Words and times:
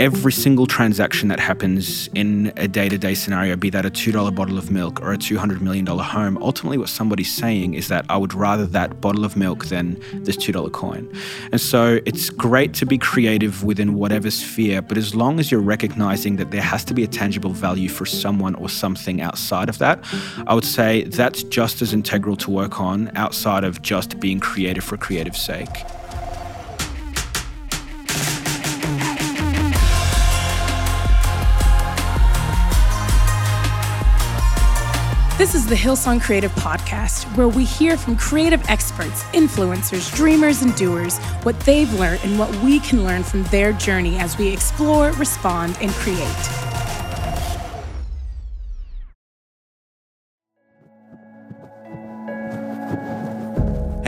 every 0.00 0.32
single 0.32 0.66
transaction 0.66 1.28
that 1.28 1.38
happens 1.38 2.08
in 2.14 2.50
a 2.56 2.66
day 2.66 2.88
to 2.88 2.96
day 2.96 3.12
scenario, 3.12 3.54
be 3.54 3.68
that 3.68 3.84
a 3.84 3.90
$2 3.90 4.34
bottle 4.34 4.56
of 4.56 4.70
milk 4.70 4.98
or 5.02 5.12
a 5.12 5.18
$200 5.18 5.60
million 5.60 5.86
home, 5.86 6.38
ultimately 6.38 6.78
what 6.78 6.88
somebody's 6.88 7.30
saying 7.30 7.74
is 7.74 7.88
that 7.88 8.06
I 8.08 8.16
would 8.16 8.32
rather 8.32 8.64
that 8.64 9.02
bottle 9.02 9.26
of 9.26 9.36
milk 9.36 9.66
than 9.66 10.00
this 10.24 10.38
$2 10.38 10.72
coin. 10.72 11.06
And 11.52 11.60
so 11.60 12.00
it's 12.06 12.30
great 12.30 12.72
to 12.74 12.86
be 12.86 12.96
creative 12.96 13.62
within 13.62 13.92
whatever 13.92 14.30
sphere, 14.30 14.80
but 14.80 14.96
as 14.96 15.14
long 15.14 15.38
as 15.38 15.50
you're 15.50 15.60
recognizing 15.60 16.36
that 16.36 16.50
there 16.50 16.62
has 16.62 16.82
to 16.86 16.94
be 16.94 17.04
a 17.04 17.06
tangible 17.06 17.52
value 17.52 17.90
for 17.90 18.06
someone 18.06 18.54
or 18.54 18.70
something 18.70 19.20
outside 19.20 19.68
of 19.68 19.76
that, 19.78 20.02
I 20.46 20.54
would 20.54 20.64
say 20.64 21.04
that's 21.04 21.42
just 21.42 21.82
as 21.82 21.92
integral 21.92 22.36
to 22.36 22.50
work 22.50 22.80
on 22.80 23.14
outside 23.16 23.64
of 23.64 23.82
just 23.82 24.18
being 24.18 24.40
creative 24.40 24.82
for 24.82 24.96
creative 24.96 25.36
sake. 25.36 25.68
This 35.40 35.54
is 35.54 35.66
the 35.66 35.74
Hillsong 35.74 36.20
Creative 36.20 36.52
Podcast, 36.52 37.24
where 37.34 37.48
we 37.48 37.64
hear 37.64 37.96
from 37.96 38.14
creative 38.14 38.62
experts, 38.68 39.22
influencers, 39.32 40.14
dreamers, 40.14 40.60
and 40.60 40.76
doers 40.76 41.16
what 41.44 41.58
they've 41.60 41.90
learned 41.94 42.20
and 42.24 42.38
what 42.38 42.54
we 42.56 42.78
can 42.80 43.04
learn 43.04 43.22
from 43.22 43.44
their 43.44 43.72
journey 43.72 44.18
as 44.18 44.36
we 44.36 44.48
explore, 44.48 45.12
respond, 45.12 45.78
and 45.80 45.92
create. 45.92 46.89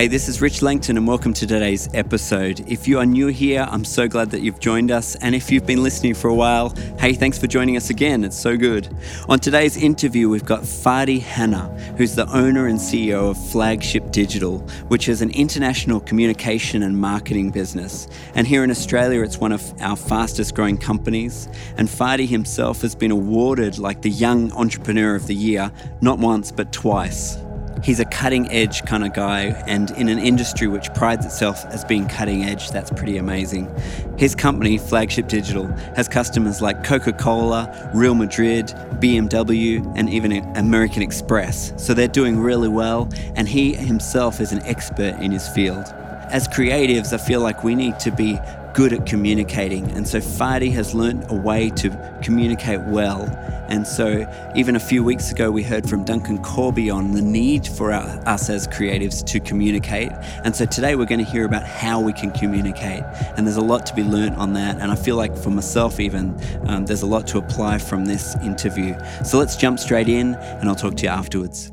Hey, 0.02 0.08
this 0.08 0.28
is 0.28 0.40
Rich 0.40 0.62
Langton, 0.62 0.96
and 0.96 1.06
welcome 1.06 1.32
to 1.32 1.46
today's 1.46 1.88
episode. 1.94 2.58
If 2.66 2.88
you 2.88 2.98
are 2.98 3.06
new 3.06 3.28
here, 3.28 3.68
I'm 3.70 3.84
so 3.84 4.08
glad 4.08 4.32
that 4.32 4.40
you've 4.40 4.58
joined 4.58 4.90
us. 4.90 5.14
And 5.14 5.32
if 5.32 5.48
you've 5.48 5.64
been 5.64 5.84
listening 5.84 6.14
for 6.14 6.26
a 6.26 6.34
while, 6.34 6.70
hey, 6.98 7.12
thanks 7.12 7.38
for 7.38 7.46
joining 7.46 7.76
us 7.76 7.88
again. 7.88 8.24
It's 8.24 8.36
so 8.36 8.56
good. 8.56 8.92
On 9.28 9.38
today's 9.38 9.76
interview, 9.76 10.28
we've 10.28 10.44
got 10.44 10.62
Fadi 10.62 11.20
Hanna, 11.20 11.68
who's 11.96 12.16
the 12.16 12.28
owner 12.36 12.66
and 12.66 12.80
CEO 12.80 13.30
of 13.30 13.50
Flagship 13.52 14.10
Digital, 14.10 14.58
which 14.88 15.08
is 15.08 15.22
an 15.22 15.30
international 15.30 16.00
communication 16.00 16.82
and 16.82 16.98
marketing 16.98 17.52
business. 17.52 18.08
And 18.34 18.44
here 18.44 18.64
in 18.64 18.72
Australia, 18.72 19.22
it's 19.22 19.38
one 19.38 19.52
of 19.52 19.62
our 19.80 19.94
fastest 19.94 20.56
growing 20.56 20.78
companies. 20.78 21.46
And 21.76 21.88
Fadi 21.88 22.26
himself 22.26 22.82
has 22.82 22.96
been 22.96 23.12
awarded 23.12 23.78
like 23.78 24.02
the 24.02 24.10
Young 24.10 24.50
Entrepreneur 24.50 25.14
of 25.14 25.28
the 25.28 25.36
Year, 25.36 25.70
not 26.00 26.18
once, 26.18 26.50
but 26.50 26.72
twice. 26.72 27.36
He's 27.82 27.98
a 27.98 28.04
cutting 28.04 28.48
edge 28.52 28.84
kind 28.84 29.02
of 29.02 29.12
guy, 29.12 29.46
and 29.66 29.90
in 29.92 30.08
an 30.08 30.18
industry 30.18 30.68
which 30.68 30.94
prides 30.94 31.26
itself 31.26 31.64
as 31.66 31.84
being 31.84 32.06
cutting 32.06 32.44
edge, 32.44 32.70
that's 32.70 32.90
pretty 32.90 33.16
amazing. 33.16 33.74
His 34.16 34.36
company, 34.36 34.78
Flagship 34.78 35.26
Digital, 35.26 35.66
has 35.96 36.08
customers 36.08 36.62
like 36.62 36.84
Coca 36.84 37.12
Cola, 37.12 37.90
Real 37.92 38.14
Madrid, 38.14 38.68
BMW, 39.00 39.84
and 39.96 40.08
even 40.08 40.32
American 40.56 41.02
Express. 41.02 41.72
So 41.76 41.92
they're 41.92 42.06
doing 42.06 42.38
really 42.38 42.68
well, 42.68 43.08
and 43.34 43.48
he 43.48 43.74
himself 43.74 44.40
is 44.40 44.52
an 44.52 44.62
expert 44.62 45.16
in 45.20 45.32
his 45.32 45.48
field. 45.48 45.86
As 46.30 46.46
creatives, 46.46 47.12
I 47.12 47.18
feel 47.18 47.40
like 47.40 47.64
we 47.64 47.74
need 47.74 47.98
to 47.98 48.12
be 48.12 48.38
good 48.74 48.92
at 48.92 49.06
communicating. 49.06 49.90
And 49.92 50.06
so 50.06 50.18
Fadi 50.18 50.72
has 50.72 50.94
learned 50.94 51.26
a 51.30 51.34
way 51.34 51.70
to 51.70 52.20
communicate 52.22 52.80
well. 52.80 53.24
And 53.68 53.86
so 53.86 54.26
even 54.54 54.76
a 54.76 54.80
few 54.80 55.02
weeks 55.02 55.30
ago, 55.30 55.50
we 55.50 55.62
heard 55.62 55.88
from 55.88 56.04
Duncan 56.04 56.42
Corby 56.42 56.90
on 56.90 57.12
the 57.12 57.22
need 57.22 57.66
for 57.66 57.92
our, 57.92 58.02
us 58.28 58.50
as 58.50 58.68
creatives 58.68 59.24
to 59.26 59.40
communicate. 59.40 60.12
And 60.44 60.54
so 60.54 60.66
today 60.66 60.94
we're 60.94 61.06
going 61.06 61.24
to 61.24 61.30
hear 61.30 61.44
about 61.44 61.64
how 61.64 62.00
we 62.00 62.12
can 62.12 62.30
communicate. 62.32 63.02
And 63.36 63.46
there's 63.46 63.56
a 63.56 63.62
lot 63.62 63.86
to 63.86 63.94
be 63.94 64.02
learned 64.02 64.36
on 64.36 64.52
that. 64.54 64.78
And 64.80 64.90
I 64.90 64.94
feel 64.94 65.16
like 65.16 65.36
for 65.36 65.50
myself, 65.50 66.00
even, 66.00 66.38
um, 66.66 66.86
there's 66.86 67.02
a 67.02 67.06
lot 67.06 67.26
to 67.28 67.38
apply 67.38 67.78
from 67.78 68.04
this 68.04 68.36
interview. 68.42 68.94
So 69.24 69.38
let's 69.38 69.56
jump 69.56 69.78
straight 69.78 70.08
in, 70.08 70.34
and 70.34 70.68
I'll 70.68 70.74
talk 70.74 70.96
to 70.96 71.04
you 71.04 71.08
afterwards. 71.08 71.72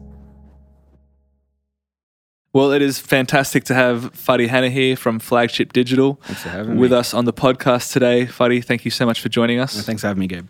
Well, 2.52 2.72
it 2.72 2.82
is 2.82 3.00
fantastic 3.00 3.64
to 3.66 3.76
have 3.76 4.12
Fadi 4.14 4.48
Hanna 4.48 4.72
here 4.72 4.96
from 4.96 5.20
Flagship 5.20 5.72
Digital 5.72 6.20
with 6.28 6.92
me. 6.92 6.98
us 6.98 7.14
on 7.14 7.26
the 7.26 7.34
podcast 7.34 7.94
today. 7.94 8.26
Fadi, 8.26 8.64
thank 8.64 8.86
you 8.86 8.92
so 8.92 9.06
much 9.06 9.22
for 9.22 9.30
joining 9.30 9.60
us. 9.60 9.80
thanks 9.86 10.02
for 10.02 10.08
having 10.08 10.20
me, 10.20 10.28
Gabe. 10.28 10.48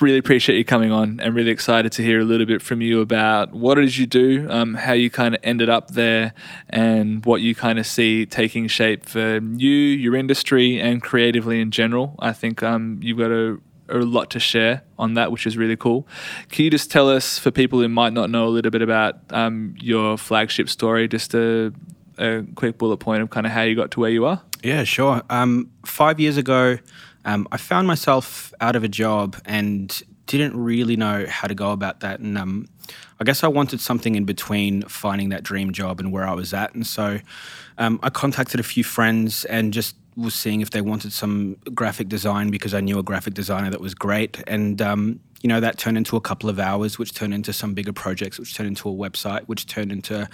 Really 0.00 0.18
appreciate 0.18 0.56
you 0.58 0.64
coming 0.64 0.90
on 0.90 1.20
and 1.20 1.32
really 1.36 1.52
excited 1.52 1.92
to 1.92 2.02
hear 2.02 2.18
a 2.20 2.24
little 2.24 2.46
bit 2.46 2.60
from 2.60 2.80
you 2.80 3.00
about 3.00 3.52
what 3.52 3.78
it 3.78 3.84
is 3.84 3.98
you 4.00 4.06
do, 4.06 4.48
um, 4.50 4.74
how 4.74 4.94
you 4.94 5.10
kind 5.10 5.36
of 5.36 5.40
ended 5.44 5.68
up 5.68 5.92
there, 5.92 6.34
and 6.70 7.24
what 7.24 7.40
you 7.40 7.54
kind 7.54 7.78
of 7.78 7.86
see 7.86 8.26
taking 8.26 8.66
shape 8.66 9.04
for 9.04 9.38
you, 9.38 9.70
your 9.70 10.16
industry, 10.16 10.80
and 10.80 11.02
creatively 11.02 11.60
in 11.60 11.70
general. 11.70 12.16
I 12.18 12.32
think 12.32 12.64
um, 12.64 12.98
you've 13.00 13.18
got 13.18 13.30
a 13.30 13.60
a 14.00 14.04
lot 14.04 14.30
to 14.30 14.40
share 14.40 14.82
on 14.98 15.14
that, 15.14 15.32
which 15.32 15.46
is 15.46 15.56
really 15.56 15.76
cool. 15.76 16.06
Can 16.50 16.64
you 16.64 16.70
just 16.70 16.90
tell 16.90 17.08
us, 17.08 17.38
for 17.38 17.50
people 17.50 17.80
who 17.80 17.88
might 17.88 18.12
not 18.12 18.30
know 18.30 18.46
a 18.46 18.50
little 18.50 18.70
bit 18.70 18.82
about 18.82 19.16
um, 19.30 19.74
your 19.78 20.16
flagship 20.16 20.68
story, 20.68 21.08
just 21.08 21.34
a, 21.34 21.72
a, 22.18 22.42
quick 22.54 22.78
bullet 22.78 22.98
point 22.98 23.22
of 23.22 23.30
kind 23.30 23.46
of 23.46 23.52
how 23.52 23.62
you 23.62 23.74
got 23.74 23.90
to 23.92 24.00
where 24.00 24.10
you 24.10 24.24
are? 24.24 24.42
Yeah, 24.62 24.84
sure. 24.84 25.22
Um, 25.30 25.70
five 25.84 26.20
years 26.20 26.36
ago, 26.36 26.78
um, 27.24 27.46
I 27.52 27.56
found 27.56 27.86
myself 27.86 28.52
out 28.60 28.76
of 28.76 28.84
a 28.84 28.88
job 28.88 29.36
and 29.44 30.02
didn't 30.26 30.56
really 30.56 30.96
know 30.96 31.26
how 31.28 31.48
to 31.48 31.54
go 31.54 31.72
about 31.72 32.00
that. 32.00 32.20
And 32.20 32.38
um, 32.38 32.68
I 33.20 33.24
guess 33.24 33.44
I 33.44 33.48
wanted 33.48 33.80
something 33.80 34.14
in 34.14 34.24
between 34.24 34.82
finding 34.82 35.28
that 35.30 35.42
dream 35.42 35.72
job 35.72 36.00
and 36.00 36.12
where 36.12 36.26
I 36.26 36.32
was 36.32 36.54
at. 36.54 36.74
And 36.74 36.86
so 36.86 37.18
um, 37.78 38.00
I 38.02 38.10
contacted 38.10 38.60
a 38.60 38.62
few 38.62 38.84
friends 38.84 39.44
and 39.44 39.72
just 39.72 39.96
was 40.16 40.34
seeing 40.34 40.60
if 40.60 40.70
they 40.70 40.80
wanted 40.80 41.12
some 41.12 41.56
graphic 41.74 42.08
design 42.08 42.50
because 42.50 42.74
I 42.74 42.80
knew 42.80 42.98
a 42.98 43.02
graphic 43.02 43.34
designer 43.34 43.70
that 43.70 43.80
was 43.80 43.94
great. 43.94 44.42
And, 44.46 44.80
um, 44.82 45.20
you 45.42 45.48
know, 45.48 45.60
that 45.60 45.78
turned 45.78 45.96
into 45.96 46.16
a 46.16 46.20
couple 46.20 46.48
of 46.48 46.58
hours, 46.58 46.98
which 46.98 47.14
turned 47.14 47.34
into 47.34 47.52
some 47.52 47.74
bigger 47.74 47.92
projects, 47.92 48.38
which 48.38 48.54
turned 48.54 48.68
into 48.68 48.88
a 48.88 48.92
website, 48.92 49.42
which 49.44 49.66
turned 49.66 49.90
into, 49.90 50.28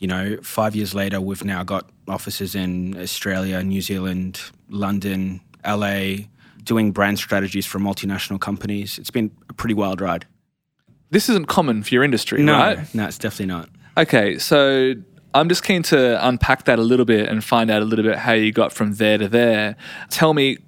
you 0.00 0.08
know, 0.08 0.36
five 0.42 0.74
years 0.74 0.94
later, 0.94 1.20
we've 1.20 1.44
now 1.44 1.62
got 1.62 1.90
offices 2.08 2.54
in 2.54 2.96
Australia, 2.98 3.62
New 3.62 3.82
Zealand, 3.82 4.40
London, 4.68 5.40
LA, 5.66 6.26
doing 6.64 6.92
brand 6.92 7.18
strategies 7.18 7.66
for 7.66 7.78
multinational 7.78 8.40
companies. 8.40 8.98
It's 8.98 9.10
been 9.10 9.30
a 9.48 9.52
pretty 9.52 9.74
wild 9.74 10.00
ride. 10.00 10.26
This 11.10 11.28
isn't 11.28 11.46
common 11.46 11.82
for 11.82 11.92
your 11.94 12.04
industry, 12.04 12.42
no, 12.42 12.54
right? 12.54 12.94
No, 12.94 13.06
it's 13.06 13.18
definitely 13.18 13.46
not. 13.46 13.68
Okay, 13.98 14.38
so 14.38 14.94
I'm 15.34 15.48
just 15.48 15.64
keen 15.64 15.82
to 15.84 16.26
unpack 16.26 16.64
that 16.64 16.78
a 16.78 16.82
little 16.82 17.04
bit 17.04 17.28
and 17.28 17.42
find 17.42 17.70
out 17.70 17.82
a 17.82 17.84
little 17.84 18.04
bit 18.04 18.18
how 18.18 18.32
you 18.32 18.52
got 18.52 18.72
from 18.72 18.94
there 18.94 19.18
to 19.18 19.28
there. 19.28 19.76
Tell 20.10 20.34
me 20.34 20.58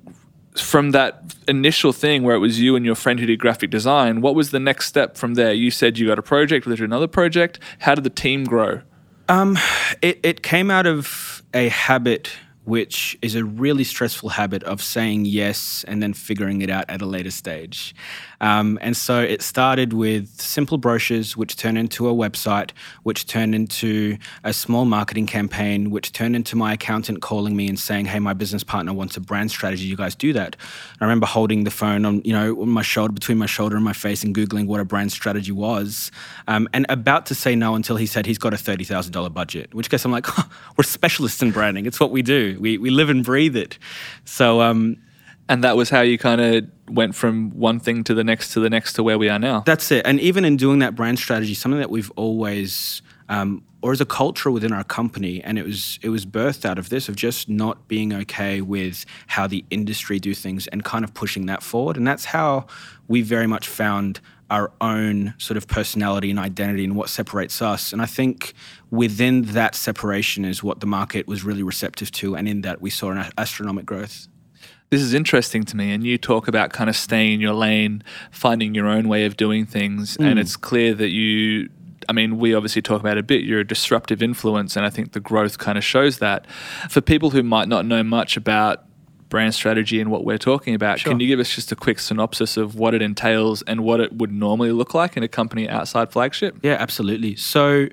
from 0.56 0.92
that 0.92 1.34
initial 1.48 1.92
thing 1.92 2.22
where 2.22 2.36
it 2.36 2.38
was 2.38 2.60
you 2.60 2.76
and 2.76 2.86
your 2.86 2.94
friend 2.94 3.18
who 3.18 3.26
did 3.26 3.38
graphic 3.38 3.70
design, 3.70 4.20
what 4.20 4.34
was 4.34 4.50
the 4.50 4.60
next 4.60 4.86
step 4.86 5.16
from 5.16 5.34
there? 5.34 5.52
You 5.52 5.70
said 5.70 5.98
you 5.98 6.06
got 6.06 6.18
a 6.18 6.22
project, 6.22 6.66
was 6.66 6.78
there 6.78 6.84
another 6.84 7.08
project? 7.08 7.58
How 7.80 7.94
did 7.94 8.04
the 8.04 8.10
team 8.10 8.44
grow? 8.44 8.80
Um, 9.28 9.58
it, 10.00 10.20
it 10.22 10.42
came 10.42 10.70
out 10.70 10.86
of 10.86 11.42
a 11.52 11.68
habit 11.68 12.32
which 12.64 13.18
is 13.20 13.34
a 13.34 13.44
really 13.44 13.84
stressful 13.84 14.30
habit 14.30 14.62
of 14.64 14.82
saying 14.82 15.24
yes 15.26 15.84
and 15.86 16.02
then 16.02 16.14
figuring 16.14 16.62
it 16.62 16.70
out 16.70 16.84
at 16.88 17.02
a 17.02 17.06
later 17.06 17.30
stage. 17.30 17.94
Um, 18.40 18.78
and 18.82 18.96
so 18.96 19.20
it 19.20 19.42
started 19.42 19.92
with 19.92 20.28
simple 20.40 20.78
brochures, 20.78 21.36
which 21.36 21.56
turned 21.56 21.78
into 21.78 22.08
a 22.08 22.12
website, 22.12 22.70
which 23.02 23.26
turned 23.26 23.54
into 23.54 24.18
a 24.42 24.52
small 24.52 24.84
marketing 24.84 25.26
campaign, 25.26 25.90
which 25.90 26.12
turned 26.12 26.36
into 26.36 26.56
my 26.56 26.74
accountant 26.74 27.22
calling 27.22 27.56
me 27.56 27.68
and 27.68 27.78
saying, 27.78 28.06
"Hey, 28.06 28.18
my 28.18 28.32
business 28.32 28.64
partner 28.64 28.92
wants 28.92 29.16
a 29.16 29.20
brand 29.20 29.50
strategy. 29.50 29.84
You 29.84 29.96
guys 29.96 30.14
do 30.14 30.32
that." 30.34 30.56
I 31.00 31.04
remember 31.04 31.26
holding 31.26 31.64
the 31.64 31.70
phone 31.70 32.04
on, 32.04 32.22
you 32.24 32.32
know, 32.32 32.60
on 32.60 32.68
my 32.68 32.82
shoulder, 32.82 33.12
between 33.12 33.38
my 33.38 33.46
shoulder 33.46 33.76
and 33.76 33.84
my 33.84 33.92
face, 33.92 34.24
and 34.24 34.34
googling 34.34 34.66
what 34.66 34.80
a 34.80 34.84
brand 34.84 35.12
strategy 35.12 35.52
was, 35.52 36.10
um, 36.46 36.68
and 36.72 36.84
about 36.88 37.26
to 37.26 37.34
say 37.34 37.56
no 37.56 37.74
until 37.74 37.96
he 37.96 38.06
said 38.06 38.26
he's 38.26 38.38
got 38.38 38.52
a 38.52 38.58
thirty 38.58 38.84
thousand 38.84 39.12
dollar 39.12 39.30
budget. 39.30 39.72
Which 39.74 39.90
case 39.90 40.04
I'm 40.04 40.12
like, 40.12 40.26
"We're 40.76 40.84
specialists 40.84 41.40
in 41.42 41.50
branding. 41.50 41.86
It's 41.86 42.00
what 42.00 42.10
we 42.10 42.22
do. 42.22 42.53
We 42.56 42.78
we 42.78 42.90
live 42.90 43.10
and 43.10 43.24
breathe 43.24 43.56
it." 43.56 43.78
So. 44.24 44.60
Um, 44.60 44.98
and 45.48 45.62
that 45.62 45.76
was 45.76 45.90
how 45.90 46.00
you 46.00 46.18
kind 46.18 46.40
of 46.40 46.64
went 46.88 47.14
from 47.14 47.50
one 47.50 47.78
thing 47.78 48.04
to 48.04 48.14
the 48.14 48.24
next 48.24 48.52
to 48.52 48.60
the 48.60 48.70
next 48.70 48.94
to 48.94 49.02
where 49.02 49.18
we 49.18 49.28
are 49.28 49.38
now. 49.38 49.60
That's 49.60 49.90
it. 49.90 50.06
And 50.06 50.20
even 50.20 50.44
in 50.44 50.56
doing 50.56 50.78
that 50.78 50.94
brand 50.94 51.18
strategy, 51.18 51.54
something 51.54 51.80
that 51.80 51.90
we've 51.90 52.10
always, 52.16 53.02
um, 53.28 53.62
or 53.82 53.92
as 53.92 54.00
a 54.00 54.06
culture 54.06 54.50
within 54.50 54.72
our 54.72 54.84
company, 54.84 55.42
and 55.42 55.58
it 55.58 55.64
was 55.64 55.98
it 56.02 56.08
was 56.08 56.24
birthed 56.24 56.64
out 56.64 56.78
of 56.78 56.88
this 56.88 57.08
of 57.08 57.16
just 57.16 57.48
not 57.48 57.88
being 57.88 58.12
okay 58.14 58.60
with 58.60 59.04
how 59.26 59.46
the 59.46 59.64
industry 59.70 60.18
do 60.18 60.34
things 60.34 60.66
and 60.68 60.82
kind 60.82 61.04
of 61.04 61.12
pushing 61.12 61.46
that 61.46 61.62
forward. 61.62 61.96
And 61.96 62.06
that's 62.06 62.24
how 62.26 62.66
we 63.06 63.20
very 63.20 63.46
much 63.46 63.68
found 63.68 64.20
our 64.50 64.70
own 64.80 65.34
sort 65.38 65.56
of 65.56 65.66
personality 65.66 66.30
and 66.30 66.38
identity 66.38 66.84
and 66.84 66.94
what 66.94 67.08
separates 67.08 67.60
us. 67.60 67.92
And 67.92 68.00
I 68.00 68.06
think 68.06 68.54
within 68.94 69.42
that 69.42 69.74
separation 69.74 70.44
is 70.44 70.62
what 70.62 70.80
the 70.80 70.86
market 70.86 71.26
was 71.26 71.44
really 71.44 71.62
receptive 71.62 72.10
to, 72.12 72.36
and 72.36 72.48
in 72.48 72.62
that 72.62 72.80
we 72.80 72.90
saw 72.90 73.10
an 73.10 73.30
astronomic 73.38 73.86
growth 73.86 74.28
this 74.94 75.02
is 75.02 75.12
interesting 75.12 75.64
to 75.64 75.76
me. 75.76 75.92
And 75.92 76.04
you 76.04 76.16
talk 76.16 76.46
about 76.46 76.72
kind 76.72 76.88
of 76.88 76.96
staying 76.96 77.34
in 77.34 77.40
your 77.40 77.54
lane, 77.54 78.02
finding 78.30 78.74
your 78.74 78.86
own 78.86 79.08
way 79.08 79.24
of 79.24 79.36
doing 79.36 79.66
things. 79.66 80.16
Mm. 80.16 80.30
And 80.30 80.38
it's 80.38 80.56
clear 80.56 80.94
that 80.94 81.08
you, 81.08 81.68
I 82.08 82.12
mean, 82.12 82.38
we 82.38 82.54
obviously 82.54 82.80
talk 82.80 83.00
about 83.00 83.18
a 83.18 83.22
bit, 83.22 83.42
you're 83.42 83.60
a 83.60 83.66
disruptive 83.66 84.22
influence. 84.22 84.76
And 84.76 84.86
I 84.86 84.90
think 84.90 85.12
the 85.12 85.20
growth 85.20 85.58
kind 85.58 85.76
of 85.76 85.84
shows 85.84 86.18
that. 86.18 86.46
For 86.88 87.00
people 87.00 87.30
who 87.30 87.42
might 87.42 87.68
not 87.68 87.86
know 87.86 88.04
much 88.04 88.36
about 88.36 88.84
brand 89.30 89.54
strategy 89.54 90.00
and 90.00 90.12
what 90.12 90.24
we're 90.24 90.38
talking 90.38 90.76
about. 90.76 91.00
Sure. 91.00 91.10
Can 91.10 91.18
you 91.18 91.26
give 91.26 91.40
us 91.40 91.52
just 91.52 91.72
a 91.72 91.76
quick 91.76 91.98
synopsis 91.98 92.56
of 92.56 92.76
what 92.76 92.94
it 92.94 93.02
entails 93.02 93.62
and 93.62 93.80
what 93.80 93.98
it 93.98 94.12
would 94.12 94.30
normally 94.30 94.70
look 94.70 94.94
like 94.94 95.16
in 95.16 95.24
a 95.24 95.28
company 95.28 95.68
outside 95.68 96.12
flagship? 96.12 96.56
Yeah, 96.62 96.76
absolutely. 96.78 97.34
So 97.34 97.88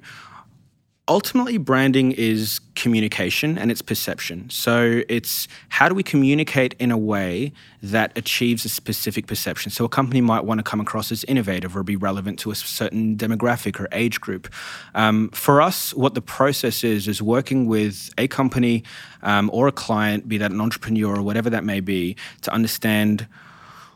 ultimately 1.12 1.58
branding 1.58 2.14
is 2.14 2.62
communication 2.76 3.58
and 3.58 3.70
it's 3.70 3.82
perception. 3.82 4.50
So 4.50 5.02
it's 5.10 5.50
how 5.68 5.90
do 5.90 5.94
we 5.94 6.04
communicate 6.04 6.74
in 6.80 6.90
a 6.90 6.98
way 6.98 7.52
that 7.84 8.18
achieves 8.18 8.64
a 8.64 8.70
specific 8.70 9.28
perception? 9.28 9.72
So 9.74 9.84
a 9.84 9.90
company 9.90 10.22
might 10.22 10.46
want 10.46 10.60
to 10.60 10.64
come 10.64 10.80
across 10.80 11.12
as 11.12 11.26
innovative 11.26 11.76
or 11.76 11.84
be 11.84 11.98
relevant 11.98 12.40
to 12.40 12.52
a 12.52 12.56
certain 12.56 13.18
demographic 13.18 13.78
or 13.78 13.90
age 13.92 14.22
group. 14.22 14.48
Um, 14.96 15.28
for 15.32 15.62
us 15.62 15.94
what 15.94 16.14
the 16.14 16.22
process 16.22 16.82
is 16.82 17.10
is 17.10 17.22
working 17.22 17.66
with 17.66 18.10
a 18.18 18.30
company 18.30 18.86
um, 19.22 19.50
or 19.52 19.68
a 19.68 19.74
client 19.74 20.30
be 20.30 20.38
that 20.38 20.52
an 20.52 20.62
entrepreneur 20.62 21.18
or 21.18 21.22
whatever 21.22 21.50
that 21.50 21.66
may 21.66 21.82
be 21.82 22.16
to 22.44 22.54
understand 22.54 23.28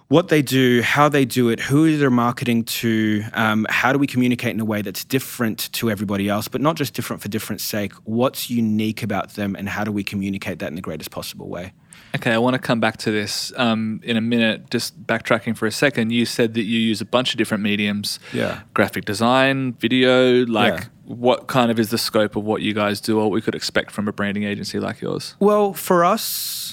what 0.07 0.27
they 0.27 0.41
do, 0.41 0.81
how 0.83 1.09
they 1.09 1.25
do 1.25 1.49
it, 1.49 1.59
who 1.59 1.97
they're 1.97 2.11
marketing 2.11 2.63
to, 2.63 3.23
um, 3.33 3.65
how 3.69 3.91
do 3.91 3.97
we 3.97 4.05
communicate 4.07 4.53
in 4.53 4.59
a 4.59 4.65
way 4.65 4.81
that's 4.81 5.03
different 5.03 5.71
to 5.73 5.89
everybody 5.89 6.29
else, 6.29 6.47
but 6.47 6.61
not 6.61 6.75
just 6.75 6.93
different 6.93 7.21
for 7.21 7.27
different 7.27 7.59
sake. 7.61 7.91
What's 8.03 8.49
unique 8.49 9.01
about 9.01 9.31
them, 9.33 9.55
and 9.55 9.67
how 9.67 9.83
do 9.83 9.91
we 9.91 10.03
communicate 10.03 10.59
that 10.59 10.67
in 10.67 10.75
the 10.75 10.81
greatest 10.81 11.09
possible 11.11 11.49
way? 11.49 11.73
Okay, 12.15 12.31
I 12.31 12.37
want 12.37 12.53
to 12.53 12.59
come 12.59 12.79
back 12.79 12.97
to 12.97 13.11
this 13.11 13.51
um, 13.57 13.99
in 14.03 14.15
a 14.15 14.21
minute. 14.21 14.69
Just 14.69 15.01
backtracking 15.05 15.57
for 15.57 15.65
a 15.65 15.71
second, 15.71 16.11
you 16.11 16.25
said 16.25 16.53
that 16.53 16.63
you 16.63 16.79
use 16.79 17.01
a 17.01 17.05
bunch 17.05 17.33
of 17.33 17.37
different 17.37 17.63
mediums. 17.63 18.19
Yeah. 18.31 18.61
Graphic 18.73 19.05
design, 19.05 19.73
video. 19.73 20.45
Like, 20.45 20.73
Yeah. 20.73 20.85
what 21.05 21.47
kind 21.47 21.71
of 21.71 21.79
is 21.79 21.89
the 21.89 21.97
scope 21.97 22.35
of 22.37 22.43
what 22.45 22.61
you 22.61 22.73
guys 22.73 23.01
do, 23.01 23.17
or 23.19 23.23
what 23.23 23.31
we 23.31 23.41
could 23.41 23.55
expect 23.55 23.91
from 23.91 24.07
a 24.07 24.13
branding 24.13 24.43
agency 24.43 24.79
like 24.79 25.01
yours? 25.01 25.35
Well, 25.39 25.73
for 25.73 26.05
us, 26.05 26.64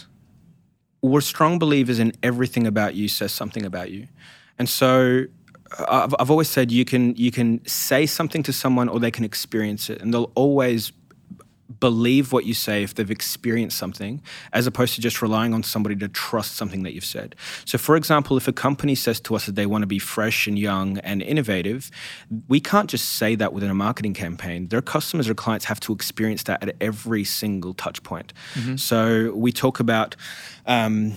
we're 1.02 1.20
strong 1.20 1.58
believers 1.58 1.98
in 1.98 2.12
everything 2.22 2.66
about 2.66 2.94
you 2.94 3.08
says 3.08 3.32
something 3.32 3.64
about 3.64 3.90
you, 3.90 4.08
and 4.58 4.68
so 4.68 5.24
I've, 5.88 6.14
I've 6.18 6.30
always 6.30 6.48
said 6.48 6.70
you 6.70 6.84
can 6.84 7.14
you 7.16 7.30
can 7.30 7.64
say 7.66 8.06
something 8.06 8.42
to 8.44 8.52
someone 8.52 8.88
or 8.88 9.00
they 9.00 9.10
can 9.10 9.24
experience 9.24 9.90
it, 9.90 10.00
and 10.00 10.12
they'll 10.12 10.32
always 10.34 10.92
believe 11.80 12.32
what 12.32 12.44
you 12.44 12.54
say 12.54 12.82
if 12.82 12.94
they've 12.94 13.10
experienced 13.10 13.76
something, 13.78 14.22
as 14.52 14.66
opposed 14.66 14.94
to 14.94 15.00
just 15.00 15.22
relying 15.22 15.54
on 15.54 15.62
somebody 15.62 15.96
to 15.96 16.08
trust 16.08 16.56
something 16.56 16.82
that 16.82 16.94
you've 16.94 17.04
said. 17.04 17.34
So, 17.64 17.78
for 17.78 17.96
example, 17.96 18.36
if 18.36 18.48
a 18.48 18.52
company 18.52 18.94
says 18.94 19.20
to 19.20 19.34
us 19.34 19.46
that 19.46 19.54
they 19.54 19.66
want 19.66 19.82
to 19.82 19.86
be 19.86 19.98
fresh 19.98 20.46
and 20.46 20.58
young 20.58 20.98
and 20.98 21.22
innovative, 21.22 21.90
we 22.48 22.60
can't 22.60 22.90
just 22.90 23.10
say 23.10 23.34
that 23.36 23.52
within 23.52 23.70
a 23.70 23.74
marketing 23.74 24.14
campaign. 24.14 24.68
Their 24.68 24.82
customers 24.82 25.28
or 25.28 25.34
clients 25.34 25.66
have 25.66 25.80
to 25.80 25.92
experience 25.92 26.44
that 26.44 26.62
at 26.62 26.76
every 26.80 27.24
single 27.24 27.74
touch 27.74 28.02
point. 28.02 28.32
So, 28.76 29.32
we 29.34 29.52
talk 29.52 29.80
about. 29.80 30.16
Um, 30.66 31.14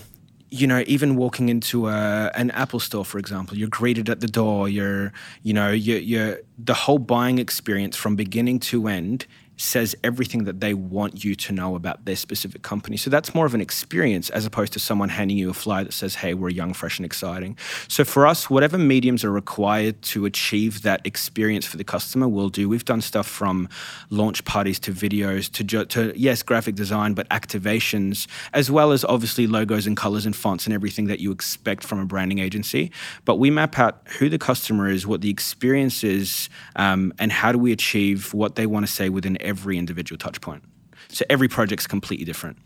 you 0.51 0.67
know, 0.67 0.83
even 0.87 1.17
walking 1.17 1.49
into 1.49 1.87
a, 1.89 2.31
an 2.35 2.49
Apple 2.51 2.79
store, 2.79 3.03
for 3.03 3.17
example, 3.17 3.57
you're 3.57 3.67
greeted 3.67 4.09
at 4.09 4.21
the 4.21 4.27
door. 4.27 4.69
You're, 4.69 5.11
you 5.43 5.53
know, 5.53 5.69
you're, 5.71 5.97
you're 5.99 6.39
the 6.57 6.73
whole 6.73 6.99
buying 6.99 7.39
experience 7.39 7.97
from 7.97 8.15
beginning 8.15 8.59
to 8.59 8.87
end 8.87 9.25
says 9.57 9.95
everything 10.03 10.43
that 10.45 10.59
they 10.59 10.73
want 10.73 11.23
you 11.23 11.35
to 11.35 11.53
know 11.53 11.75
about 11.75 12.05
their 12.05 12.15
specific 12.15 12.61
company. 12.61 12.97
So 12.97 13.09
that's 13.09 13.33
more 13.33 13.45
of 13.45 13.53
an 13.53 13.61
experience 13.61 14.29
as 14.29 14.45
opposed 14.45 14.73
to 14.73 14.79
someone 14.79 15.09
handing 15.09 15.37
you 15.37 15.49
a 15.49 15.53
flyer 15.53 15.83
that 15.83 15.93
says, 15.93 16.15
"Hey, 16.15 16.33
we're 16.33 16.49
young, 16.49 16.73
fresh, 16.73 16.99
and 16.99 17.05
exciting." 17.05 17.57
So 17.87 18.03
for 18.03 18.27
us, 18.27 18.49
whatever 18.49 18.77
mediums 18.77 19.23
are 19.23 19.31
required 19.31 20.01
to 20.03 20.25
achieve 20.25 20.81
that 20.81 21.01
experience 21.05 21.65
for 21.65 21.77
the 21.77 21.83
customer, 21.83 22.27
we'll 22.27 22.49
do. 22.49 22.67
We've 22.67 22.85
done 22.85 23.01
stuff 23.01 23.27
from 23.27 23.69
launch 24.09 24.43
parties 24.45 24.79
to 24.79 24.91
videos 24.91 25.51
to, 25.53 25.63
ju- 25.63 25.85
to 25.85 26.13
yes, 26.15 26.43
graphic 26.43 26.75
design, 26.75 27.13
but 27.13 27.27
activations 27.29 28.27
as 28.53 28.69
well 28.69 28.91
as 28.91 29.03
obviously 29.05 29.47
logos 29.47 29.87
and 29.87 29.95
colors 29.95 30.25
and 30.25 30.35
fonts 30.35 30.65
and 30.65 30.73
everything 30.73 31.05
that 31.07 31.19
you 31.19 31.31
expect 31.31 31.83
from 31.83 31.99
a 31.99 32.05
branding 32.05 32.39
agency. 32.39 32.91
But 33.25 33.35
we 33.35 33.49
map 33.49 33.79
out 33.79 34.01
who 34.19 34.29
the 34.29 34.37
customer 34.37 34.89
is, 34.89 35.07
what 35.07 35.21
the 35.21 35.29
experience 35.29 36.03
is, 36.03 36.49
um, 36.75 37.13
and 37.19 37.31
how 37.31 37.51
do 37.51 37.57
we 37.57 37.71
achieve 37.71 38.33
what 38.33 38.55
they 38.55 38.65
want 38.65 38.85
to 38.85 38.91
say 38.91 39.09
within 39.09 39.37
every 39.45 39.77
individual 39.77 40.17
touch 40.17 40.41
point. 40.41 40.63
So 41.09 41.23
every 41.29 41.47
project's 41.47 41.87
completely 41.87 42.25
different. 42.25 42.57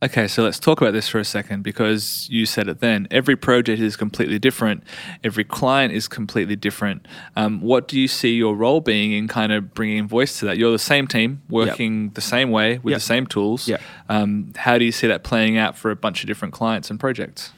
Okay, 0.00 0.28
so 0.28 0.44
let's 0.44 0.60
talk 0.60 0.80
about 0.80 0.92
this 0.92 1.08
for 1.08 1.18
a 1.18 1.24
second 1.24 1.62
because 1.64 2.28
you 2.30 2.46
said 2.46 2.68
it 2.68 2.78
then. 2.78 3.08
Every 3.10 3.34
project 3.34 3.82
is 3.82 3.96
completely 3.96 4.38
different. 4.38 4.84
Every 5.24 5.42
client 5.42 5.92
is 5.92 6.06
completely 6.06 6.54
different. 6.54 7.06
Um, 7.34 7.60
what 7.60 7.88
do 7.88 7.98
you 7.98 8.06
see 8.06 8.34
your 8.36 8.54
role 8.54 8.80
being 8.80 9.10
in 9.10 9.26
kind 9.26 9.50
of 9.52 9.74
bringing 9.74 10.06
voice 10.06 10.38
to 10.38 10.44
that? 10.46 10.56
You're 10.56 10.70
the 10.70 10.78
same 10.78 11.08
team 11.08 11.42
working 11.48 12.10
the 12.10 12.20
same 12.20 12.52
way 12.52 12.78
with 12.78 12.92
Yep. 12.92 12.96
the 13.00 13.04
same 13.04 13.26
tools. 13.26 13.66
Yep. 13.66 13.80
Um, 14.08 14.52
how 14.56 14.78
do 14.78 14.84
you 14.84 14.92
see 14.92 15.08
that 15.08 15.24
playing 15.24 15.58
out 15.58 15.76
for 15.76 15.90
a 15.90 15.96
bunch 15.96 16.22
of 16.22 16.28
different 16.28 16.54
clients 16.54 16.90
and 16.90 17.00
projects? 17.00 17.50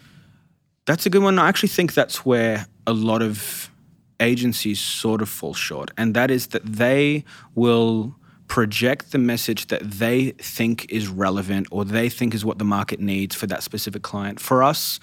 That's 0.87 1.05
a 1.05 1.11
good 1.11 1.23
one. 1.23 1.39
I 1.39 1.47
actually 1.47 1.69
think 1.69 1.93
that's 1.93 2.25
where 2.25 2.67
a 2.87 2.95
lot 2.95 3.21
of 3.21 3.71
agencies 4.19 4.81
sort 4.81 5.21
of 5.21 5.29
fall 5.29 5.53
short, 5.53 5.91
and 5.99 6.15
that 6.15 6.31
is 6.31 6.49
that 6.49 6.65
they 6.65 7.25
will 7.55 8.17
project 8.50 9.12
the 9.12 9.19
message 9.19 9.69
that 9.69 9.81
they 9.88 10.32
think 10.32 10.91
is 10.91 11.06
relevant 11.06 11.69
or 11.70 11.85
they 11.85 12.08
think 12.08 12.35
is 12.35 12.44
what 12.44 12.58
the 12.58 12.64
market 12.64 12.99
needs 12.99 13.35
for 13.35 13.47
that 13.47 13.62
specific 13.62 14.02
client. 14.02 14.41
For 14.41 14.64
us, 14.64 14.99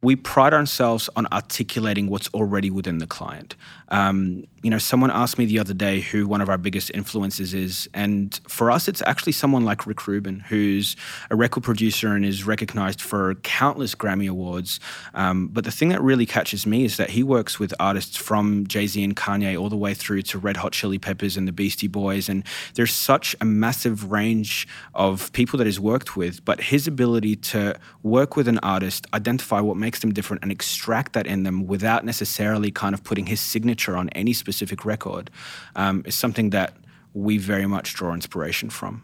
we 0.00 0.14
pride 0.14 0.54
ourselves 0.54 1.10
on 1.16 1.26
articulating 1.32 2.08
what's 2.08 2.28
already 2.28 2.70
within 2.70 2.98
the 2.98 3.08
client. 3.08 3.56
Um, 3.88 4.44
you 4.62 4.70
know, 4.70 4.78
someone 4.78 5.10
asked 5.10 5.38
me 5.38 5.46
the 5.46 5.60
other 5.60 5.72
day 5.72 6.00
who 6.00 6.26
one 6.26 6.40
of 6.40 6.48
our 6.48 6.58
biggest 6.58 6.90
influences 6.92 7.54
is, 7.54 7.88
and 7.94 8.38
for 8.48 8.70
us, 8.70 8.88
it's 8.88 9.02
actually 9.06 9.32
someone 9.32 9.64
like 9.64 9.86
Rick 9.86 10.06
Rubin, 10.06 10.40
who's 10.40 10.96
a 11.30 11.36
record 11.36 11.62
producer 11.62 12.14
and 12.14 12.24
is 12.24 12.44
recognized 12.44 13.00
for 13.00 13.36
countless 13.36 13.94
Grammy 13.94 14.28
awards. 14.28 14.80
Um, 15.14 15.48
but 15.48 15.64
the 15.64 15.70
thing 15.70 15.90
that 15.90 16.02
really 16.02 16.26
catches 16.26 16.66
me 16.66 16.84
is 16.84 16.96
that 16.96 17.10
he 17.10 17.22
works 17.22 17.60
with 17.60 17.72
artists 17.78 18.16
from 18.16 18.66
Jay 18.66 18.86
Z 18.88 19.02
and 19.02 19.14
Kanye 19.14 19.58
all 19.58 19.68
the 19.68 19.76
way 19.76 19.94
through 19.94 20.22
to 20.22 20.38
Red 20.38 20.56
Hot 20.56 20.72
Chili 20.72 20.98
Peppers 20.98 21.36
and 21.36 21.46
the 21.46 21.52
Beastie 21.52 21.86
Boys, 21.86 22.28
and 22.28 22.42
there's 22.74 22.92
such 22.92 23.36
a 23.40 23.44
massive 23.44 24.10
range 24.10 24.66
of 24.94 25.32
people 25.32 25.56
that 25.58 25.66
he's 25.66 25.80
worked 25.80 26.16
with. 26.16 26.44
But 26.44 26.60
his 26.60 26.88
ability 26.88 27.36
to 27.36 27.78
work 28.02 28.36
with 28.36 28.48
an 28.48 28.58
artist, 28.58 29.06
identify 29.14 29.60
what 29.60 29.76
makes 29.76 30.00
them 30.00 30.12
different, 30.12 30.42
and 30.42 30.50
extract 30.50 31.12
that 31.12 31.28
in 31.28 31.44
them 31.44 31.66
without 31.68 32.04
necessarily 32.04 32.72
kind 32.72 32.92
of 32.92 33.04
putting 33.04 33.26
his 33.26 33.40
signature 33.78 33.96
on 33.96 34.08
any 34.10 34.32
specific 34.32 34.84
record 34.84 35.30
um, 35.76 36.02
is 36.06 36.14
something 36.14 36.50
that 36.50 36.72
we 37.14 37.38
very 37.38 37.66
much 37.66 37.94
draw 37.94 38.12
inspiration 38.12 38.70
from. 38.70 39.02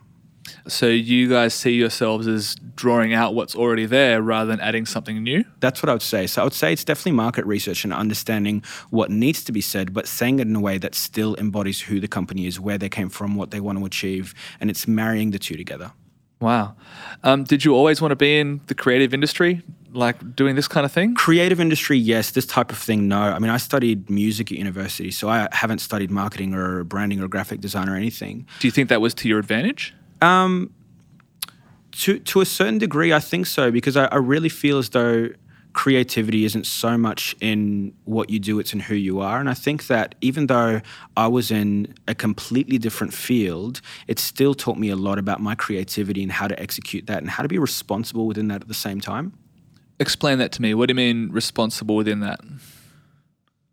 So 0.68 0.86
you 0.88 1.28
guys 1.28 1.54
see 1.54 1.72
yourselves 1.72 2.26
as 2.26 2.56
drawing 2.76 3.14
out 3.14 3.34
what's 3.34 3.56
already 3.56 3.86
there 3.86 4.20
rather 4.20 4.50
than 4.50 4.60
adding 4.60 4.84
something 4.84 5.22
new? 5.22 5.42
That's 5.60 5.82
what 5.82 5.88
I 5.88 5.94
would 5.94 6.02
say. 6.02 6.26
So 6.26 6.42
I 6.42 6.44
would 6.44 6.52
say 6.52 6.72
it's 6.72 6.84
definitely 6.84 7.12
market 7.12 7.46
research 7.46 7.84
and 7.84 7.94
understanding 7.94 8.62
what 8.90 9.10
needs 9.10 9.42
to 9.44 9.52
be 9.52 9.62
said, 9.62 9.94
but 9.94 10.06
saying 10.06 10.40
it 10.40 10.46
in 10.46 10.54
a 10.54 10.60
way 10.60 10.78
that 10.78 10.94
still 10.94 11.34
embodies 11.36 11.80
who 11.88 11.98
the 11.98 12.08
company 12.08 12.46
is, 12.46 12.60
where 12.60 12.76
they 12.76 12.90
came 12.90 13.08
from, 13.08 13.36
what 13.36 13.52
they 13.52 13.60
want 13.60 13.78
to 13.78 13.86
achieve, 13.86 14.34
and 14.60 14.70
it's 14.70 14.86
marrying 14.86 15.30
the 15.30 15.38
two 15.38 15.56
together. 15.56 15.92
Wow. 16.40 16.76
Um, 17.22 17.44
did 17.44 17.64
you 17.64 17.74
always 17.74 18.00
want 18.00 18.12
to 18.12 18.16
be 18.16 18.38
in 18.38 18.60
the 18.66 18.74
creative 18.74 19.14
industry, 19.14 19.62
like 19.92 20.36
doing 20.36 20.56
this 20.56 20.68
kind 20.68 20.84
of 20.84 20.92
thing? 20.92 21.14
Creative 21.14 21.60
industry, 21.60 21.96
yes. 21.96 22.32
This 22.32 22.46
type 22.46 22.70
of 22.70 22.78
thing, 22.78 23.08
no. 23.08 23.20
I 23.20 23.38
mean, 23.38 23.50
I 23.50 23.56
studied 23.56 24.10
music 24.10 24.52
at 24.52 24.58
university, 24.58 25.10
so 25.10 25.28
I 25.28 25.48
haven't 25.52 25.78
studied 25.78 26.10
marketing 26.10 26.54
or 26.54 26.84
branding 26.84 27.20
or 27.20 27.28
graphic 27.28 27.60
design 27.60 27.88
or 27.88 27.96
anything. 27.96 28.46
Do 28.60 28.68
you 28.68 28.72
think 28.72 28.88
that 28.88 29.00
was 29.00 29.14
to 29.14 29.28
your 29.28 29.38
advantage? 29.38 29.94
Um, 30.20 30.74
to 31.92 32.18
to 32.18 32.40
a 32.40 32.46
certain 32.46 32.78
degree, 32.78 33.12
I 33.12 33.20
think 33.20 33.46
so 33.46 33.70
because 33.70 33.96
I, 33.96 34.06
I 34.06 34.16
really 34.16 34.48
feel 34.48 34.78
as 34.78 34.90
though 34.90 35.28
creativity 35.74 36.44
isn't 36.44 36.66
so 36.66 36.96
much 36.96 37.36
in 37.40 37.92
what 38.04 38.30
you 38.30 38.38
do; 38.38 38.58
it's 38.58 38.72
in 38.72 38.80
who 38.80 38.94
you 38.94 39.20
are. 39.20 39.38
And 39.38 39.50
I 39.50 39.54
think 39.54 39.88
that 39.88 40.14
even 40.20 40.46
though 40.46 40.80
I 41.16 41.26
was 41.26 41.50
in 41.50 41.94
a 42.08 42.14
completely 42.14 42.78
different 42.78 43.12
field, 43.12 43.80
it 44.06 44.18
still 44.18 44.54
taught 44.54 44.78
me 44.78 44.88
a 44.88 44.96
lot 44.96 45.18
about 45.18 45.40
my 45.40 45.54
creativity 45.54 46.22
and 46.22 46.32
how 46.32 46.48
to 46.48 46.58
execute 46.58 47.06
that 47.06 47.18
and 47.18 47.30
how 47.30 47.42
to 47.42 47.48
be 47.48 47.58
responsible 47.58 48.26
within 48.26 48.48
that 48.48 48.62
at 48.62 48.68
the 48.68 48.74
same 48.74 49.00
time. 49.00 49.34
Explain 50.00 50.38
that 50.38 50.52
to 50.52 50.62
me. 50.62 50.74
What 50.74 50.86
do 50.86 50.92
you 50.92 50.96
mean 50.96 51.30
responsible 51.30 51.96
within 51.96 52.20
that? 52.20 52.40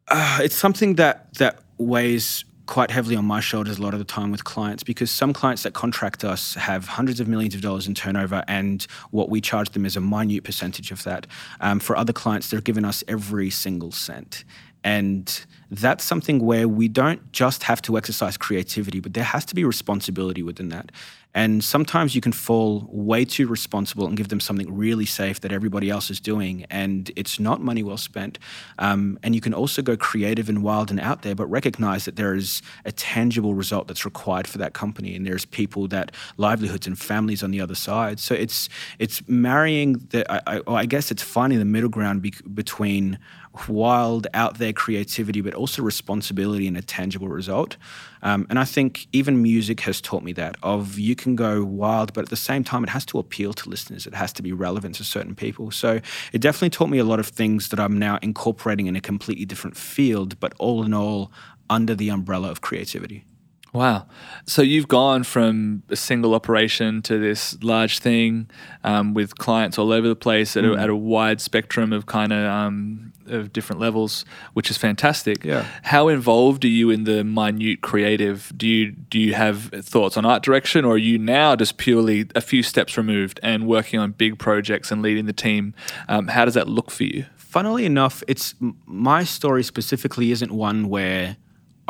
Uh, 0.07 0.39
it's 0.41 0.55
something 0.55 0.95
that 0.95 1.33
that 1.35 1.59
weighs 1.77 2.43
quite 2.71 2.89
heavily 2.89 3.17
on 3.17 3.25
my 3.25 3.41
shoulders 3.41 3.79
a 3.79 3.81
lot 3.81 3.91
of 3.91 3.99
the 3.99 4.05
time 4.05 4.31
with 4.31 4.45
clients 4.45 4.81
because 4.81 5.11
some 5.11 5.33
clients 5.33 5.63
that 5.63 5.73
contract 5.73 6.23
us 6.23 6.55
have 6.55 6.87
hundreds 6.87 7.19
of 7.19 7.27
millions 7.27 7.53
of 7.53 7.59
dollars 7.59 7.85
in 7.85 7.93
turnover 7.93 8.45
and 8.47 8.87
what 9.09 9.27
we 9.27 9.41
charge 9.41 9.71
them 9.71 9.85
is 9.85 9.97
a 9.97 9.99
minute 9.99 10.45
percentage 10.45 10.89
of 10.89 11.03
that. 11.03 11.27
Um, 11.59 11.81
for 11.81 11.97
other 11.97 12.13
clients, 12.13 12.49
they're 12.49 12.61
giving 12.61 12.85
us 12.85 13.03
every 13.09 13.49
single 13.49 13.91
cent. 13.91 14.45
And 14.85 15.45
that's 15.69 16.05
something 16.05 16.39
where 16.39 16.65
we 16.65 16.87
don't 16.87 17.29
just 17.33 17.63
have 17.63 17.81
to 17.81 17.97
exercise 17.97 18.37
creativity, 18.37 19.01
but 19.01 19.15
there 19.15 19.25
has 19.25 19.43
to 19.45 19.55
be 19.55 19.65
responsibility 19.65 20.41
within 20.41 20.69
that. 20.69 20.93
And 21.33 21.63
sometimes 21.63 22.13
you 22.13 22.21
can 22.21 22.33
fall 22.33 22.87
way 22.91 23.23
too 23.23 23.47
responsible 23.47 24.05
and 24.05 24.17
give 24.17 24.27
them 24.27 24.39
something 24.39 24.75
really 24.75 25.05
safe 25.05 25.39
that 25.41 25.51
everybody 25.51 25.89
else 25.89 26.09
is 26.09 26.19
doing, 26.19 26.65
and 26.69 27.09
it's 27.15 27.39
not 27.39 27.61
money 27.61 27.83
well 27.83 27.97
spent. 27.97 28.37
Um, 28.79 29.17
and 29.23 29.33
you 29.33 29.41
can 29.41 29.53
also 29.53 29.81
go 29.81 29.95
creative 29.95 30.49
and 30.49 30.61
wild 30.61 30.91
and 30.91 30.99
out 30.99 31.21
there, 31.21 31.35
but 31.35 31.45
recognize 31.47 32.05
that 32.05 32.17
there 32.17 32.35
is 32.35 32.61
a 32.83 32.91
tangible 32.91 33.53
result 33.53 33.87
that's 33.87 34.03
required 34.03 34.47
for 34.47 34.57
that 34.57 34.73
company, 34.73 35.15
and 35.15 35.25
there's 35.25 35.45
people 35.45 35.87
that 35.87 36.11
livelihoods 36.37 36.85
and 36.85 36.99
families 36.99 37.43
on 37.43 37.51
the 37.51 37.61
other 37.61 37.75
side. 37.75 38.19
So 38.19 38.35
it's 38.35 38.67
it's 38.99 39.27
marrying 39.27 39.93
the. 40.09 40.29
I, 40.31 40.57
I, 40.57 40.61
I 40.67 40.85
guess 40.85 41.11
it's 41.11 41.23
finding 41.23 41.59
the 41.59 41.65
middle 41.65 41.89
ground 41.89 42.21
be, 42.21 42.33
between 42.53 43.17
wild, 43.67 44.27
out 44.33 44.57
there 44.57 44.73
creativity, 44.73 45.41
but 45.41 45.53
also 45.53 45.81
responsibility 45.81 46.67
and 46.67 46.77
a 46.77 46.81
tangible 46.81 47.27
result. 47.27 47.77
Um, 48.21 48.45
and 48.49 48.59
I 48.59 48.65
think 48.65 49.07
even 49.11 49.41
music 49.41 49.81
has 49.81 49.99
taught 49.99 50.23
me 50.23 50.33
that 50.33 50.55
of 50.63 50.97
you 50.99 51.15
can 51.15 51.35
go 51.35 51.63
wild, 51.63 52.13
but 52.13 52.23
at 52.23 52.29
the 52.29 52.35
same 52.35 52.63
time, 52.63 52.83
it 52.83 52.89
has 52.89 53.05
to 53.07 53.19
appeal 53.19 53.53
to 53.53 53.69
listeners. 53.69 54.05
It 54.05 54.13
has 54.13 54.31
to 54.33 54.41
be 54.41 54.53
relevant 54.53 54.95
to 54.95 55.03
certain 55.03 55.35
people. 55.35 55.71
So 55.71 55.99
it 56.31 56.39
definitely 56.39 56.69
taught 56.69 56.89
me 56.89 56.99
a 56.99 57.03
lot 57.03 57.19
of 57.19 57.27
things 57.27 57.69
that 57.69 57.79
I'm 57.79 57.97
now 57.97 58.19
incorporating 58.21 58.87
in 58.87 58.95
a 58.95 59.01
completely 59.01 59.45
different 59.45 59.75
field, 59.75 60.39
but 60.39 60.53
all 60.59 60.83
in 60.83 60.93
all, 60.93 61.31
under 61.69 61.95
the 61.95 62.09
umbrella 62.09 62.51
of 62.51 62.61
creativity. 62.61 63.25
Wow. 63.73 64.07
So 64.45 64.61
you've 64.61 64.89
gone 64.89 65.23
from 65.23 65.83
a 65.89 65.95
single 65.95 66.35
operation 66.35 67.01
to 67.03 67.17
this 67.17 67.57
large 67.63 67.99
thing 67.99 68.49
um, 68.83 69.13
with 69.13 69.37
clients 69.37 69.77
all 69.77 69.93
over 69.93 70.09
the 70.09 70.15
place 70.15 70.57
at, 70.57 70.65
mm. 70.65 70.77
a, 70.77 70.81
at 70.81 70.89
a, 70.89 70.95
wide 70.95 71.39
spectrum 71.39 71.93
of 71.93 72.05
kind 72.05 72.33
of 72.33 72.45
um, 72.51 73.13
of 73.27 73.53
different 73.53 73.79
levels, 73.79 74.25
which 74.53 74.69
is 74.69 74.77
fantastic. 74.77 75.45
Yeah. 75.45 75.65
How 75.83 76.09
involved 76.09 76.65
are 76.65 76.69
you 76.69 76.89
in 76.89 77.05
the 77.05 77.23
minute 77.23 77.79
creative? 77.81 78.51
Do 78.57 78.67
you 78.67 78.91
do 78.91 79.17
you 79.17 79.35
have 79.35 79.69
thoughts 79.69 80.17
on 80.17 80.25
art 80.25 80.43
direction, 80.43 80.83
or 80.83 80.95
are 80.95 80.97
you 80.97 81.17
now 81.17 81.55
just 81.55 81.77
purely 81.77 82.27
a 82.35 82.41
few 82.41 82.63
steps 82.63 82.97
removed 82.97 83.39
and 83.41 83.67
working 83.67 84.01
on 84.01 84.11
big 84.11 84.37
projects 84.37 84.91
and 84.91 85.01
leading 85.01 85.27
the 85.27 85.33
team? 85.33 85.73
Um, 86.09 86.27
how 86.27 86.43
does 86.43 86.55
that 86.55 86.67
look 86.67 86.91
for 86.91 87.05
you? 87.05 87.25
Funnily 87.37 87.85
enough, 87.85 88.21
it's 88.27 88.53
my 88.85 89.23
story 89.23 89.63
specifically 89.63 90.31
isn't 90.31 90.51
one 90.51 90.89
where 90.89 91.37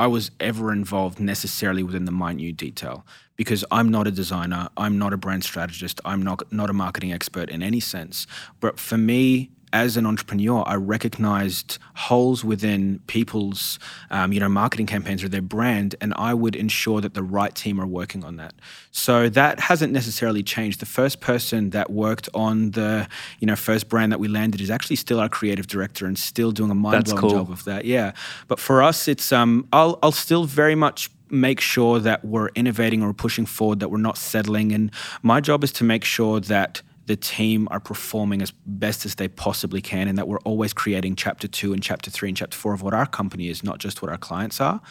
I 0.02 0.08
was 0.08 0.32
ever 0.40 0.74
involved 0.74 1.20
necessarily 1.20 1.84
within 1.84 2.06
the 2.06 2.12
minute 2.12 2.58
detail 2.58 3.06
because 3.36 3.64
I'm 3.70 3.90
not 3.90 4.08
a 4.08 4.12
designer, 4.12 4.68
I'm 4.76 4.98
not 4.98 5.14
a 5.14 5.18
brand 5.18 5.44
strategist, 5.44 6.02
I'm 6.04 6.24
not 6.24 6.52
not 6.52 6.72
a 6.72 6.74
marketing 6.74 7.14
expert 7.14 7.52
in 7.52 7.62
any 7.62 7.80
sense. 7.80 8.26
But 8.60 8.80
for 8.80 8.98
me, 8.98 9.52
as 9.74 9.98
an 9.98 10.06
entrepreneur, 10.06 10.64
I 10.66 10.76
recognized 10.76 11.78
holes 11.96 12.44
within 12.44 13.00
people's, 13.08 13.80
um, 14.10 14.34
you 14.34 14.40
know, 14.40 14.50
marketing 14.50 14.86
campaigns 14.86 15.24
or 15.24 15.30
their 15.30 15.42
brand, 15.42 15.96
and 16.02 16.14
I 16.16 16.34
would 16.34 16.56
ensure 16.56 17.02
that 17.02 17.14
the 17.14 17.24
right 17.24 17.54
team 17.54 17.80
are 17.80 17.88
working 17.88 18.24
on 18.24 18.36
that. 18.38 18.54
So 18.92 19.30
that 19.30 19.60
hasn't 19.60 19.94
necessarily 19.94 20.44
changed. 20.44 20.80
The 20.80 20.86
first 20.86 21.22
person 21.22 21.70
that 21.72 21.90
worked 21.90 22.28
on 22.34 22.72
the, 22.72 23.08
you 23.40 23.48
know, 23.48 23.56
first 23.56 23.88
brand 23.88 24.12
that 24.12 24.20
we 24.20 24.28
landed 24.28 24.62
is 24.62 24.70
actually 24.70 24.98
still 24.98 25.20
our 25.20 25.30
creative 25.30 25.68
director 25.68 26.06
and 26.06 26.18
still 26.18 26.52
doing 26.52 26.72
a 26.72 26.76
mind 26.76 27.06
blowing 27.06 27.20
cool. 27.20 27.30
job 27.30 27.52
of 27.52 27.64
that. 27.64 27.86
Yeah, 27.86 28.12
but 28.48 28.60
for 28.60 28.84
us, 28.84 29.08
it's 29.08 29.32
um, 29.32 29.68
I'll 29.72 30.00
I'll 30.04 30.12
still 30.12 30.46
very 30.46 30.76
much 30.76 31.10
make 31.30 31.62
sure 31.62 32.00
that 32.00 32.26
we're 32.26 32.50
innovating 32.56 33.02
or 33.02 33.14
pushing 33.14 33.46
forward, 33.46 33.80
that 33.80 33.90
we're 33.90 33.98
not 33.98 34.18
settling, 34.18 34.74
and 34.74 34.92
my 35.22 35.40
job 35.40 35.64
is 35.64 35.72
to 35.74 35.84
make 35.86 36.04
sure 36.04 36.42
that 36.42 36.82
the 37.06 37.16
team 37.16 37.68
are 37.72 37.80
performing 37.80 38.42
as 38.42 38.52
best 38.66 39.06
as 39.06 39.16
they 39.16 39.28
possibly 39.28 39.82
can 39.82 40.08
and 40.08 40.18
that 40.18 40.28
we're 40.28 40.40
always 40.40 40.74
creating 40.74 41.16
chapter 41.16 41.48
two 41.48 41.74
and 41.74 41.82
chapter 41.82 42.12
three 42.12 42.30
and 42.30 42.38
chapter 42.38 42.58
four 42.58 42.74
of 42.74 42.82
what 42.82 42.94
our 42.94 43.06
company 43.06 43.50
is, 43.50 43.64
not 43.64 43.80
just 43.80 44.02
what 44.02 44.12
our 44.12 44.18
clients 44.18 44.62
are. 44.62 44.82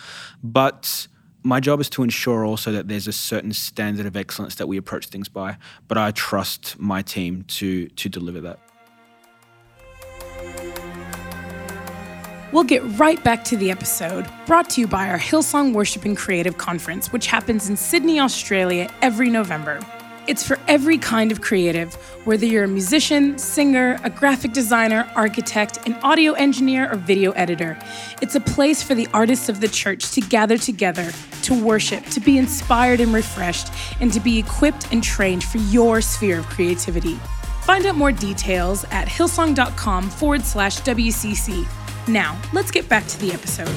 But 0.42 1.06
my 1.42 1.60
job 1.60 1.80
is 1.80 1.88
to 1.90 2.02
ensure 2.02 2.44
also 2.44 2.72
that 2.72 2.88
there's 2.88 3.06
a 3.06 3.12
certain 3.12 3.52
standard 3.52 4.06
of 4.06 4.16
excellence 4.16 4.56
that 4.56 4.66
we 4.66 4.76
approach 4.76 5.06
things 5.06 5.28
by. 5.28 5.56
But 5.88 5.98
I 5.98 6.10
trust 6.10 6.78
my 6.78 7.02
team 7.02 7.44
to 7.48 7.88
to 7.88 8.08
deliver 8.08 8.40
that. 8.40 8.58
We'll 12.52 12.64
get 12.64 12.82
right 12.98 13.22
back 13.22 13.44
to 13.44 13.56
the 13.56 13.70
episode, 13.70 14.26
brought 14.44 14.68
to 14.70 14.80
you 14.80 14.88
by 14.88 15.08
our 15.08 15.18
Hillsong 15.18 15.72
Worship 15.72 16.04
and 16.04 16.16
Creative 16.16 16.58
Conference, 16.58 17.12
which 17.12 17.28
happens 17.28 17.70
in 17.70 17.76
Sydney, 17.76 18.18
Australia 18.18 18.92
every 19.02 19.30
November. 19.30 19.78
It's 20.26 20.46
for 20.46 20.58
every 20.68 20.98
kind 20.98 21.32
of 21.32 21.40
creative, 21.40 21.94
whether 22.24 22.44
you're 22.44 22.64
a 22.64 22.68
musician, 22.68 23.38
singer, 23.38 23.98
a 24.04 24.10
graphic 24.10 24.52
designer, 24.52 25.10
architect, 25.16 25.86
an 25.86 25.94
audio 26.02 26.32
engineer, 26.34 26.92
or 26.92 26.96
video 26.96 27.32
editor. 27.32 27.78
It's 28.20 28.34
a 28.34 28.40
place 28.40 28.82
for 28.82 28.94
the 28.94 29.08
artists 29.14 29.48
of 29.48 29.60
the 29.60 29.68
church 29.68 30.10
to 30.12 30.20
gather 30.20 30.58
together, 30.58 31.10
to 31.42 31.64
worship, 31.64 32.04
to 32.06 32.20
be 32.20 32.38
inspired 32.38 33.00
and 33.00 33.14
refreshed, 33.14 33.68
and 34.00 34.12
to 34.12 34.20
be 34.20 34.38
equipped 34.38 34.92
and 34.92 35.02
trained 35.02 35.42
for 35.42 35.58
your 35.58 36.00
sphere 36.00 36.40
of 36.40 36.46
creativity. 36.46 37.14
Find 37.62 37.86
out 37.86 37.96
more 37.96 38.12
details 38.12 38.84
at 38.90 39.08
hillsong.com 39.08 40.10
forward 40.10 40.44
slash 40.44 40.80
WCC. 40.80 41.66
Now, 42.08 42.40
let's 42.52 42.70
get 42.70 42.88
back 42.88 43.06
to 43.06 43.20
the 43.20 43.32
episode. 43.32 43.74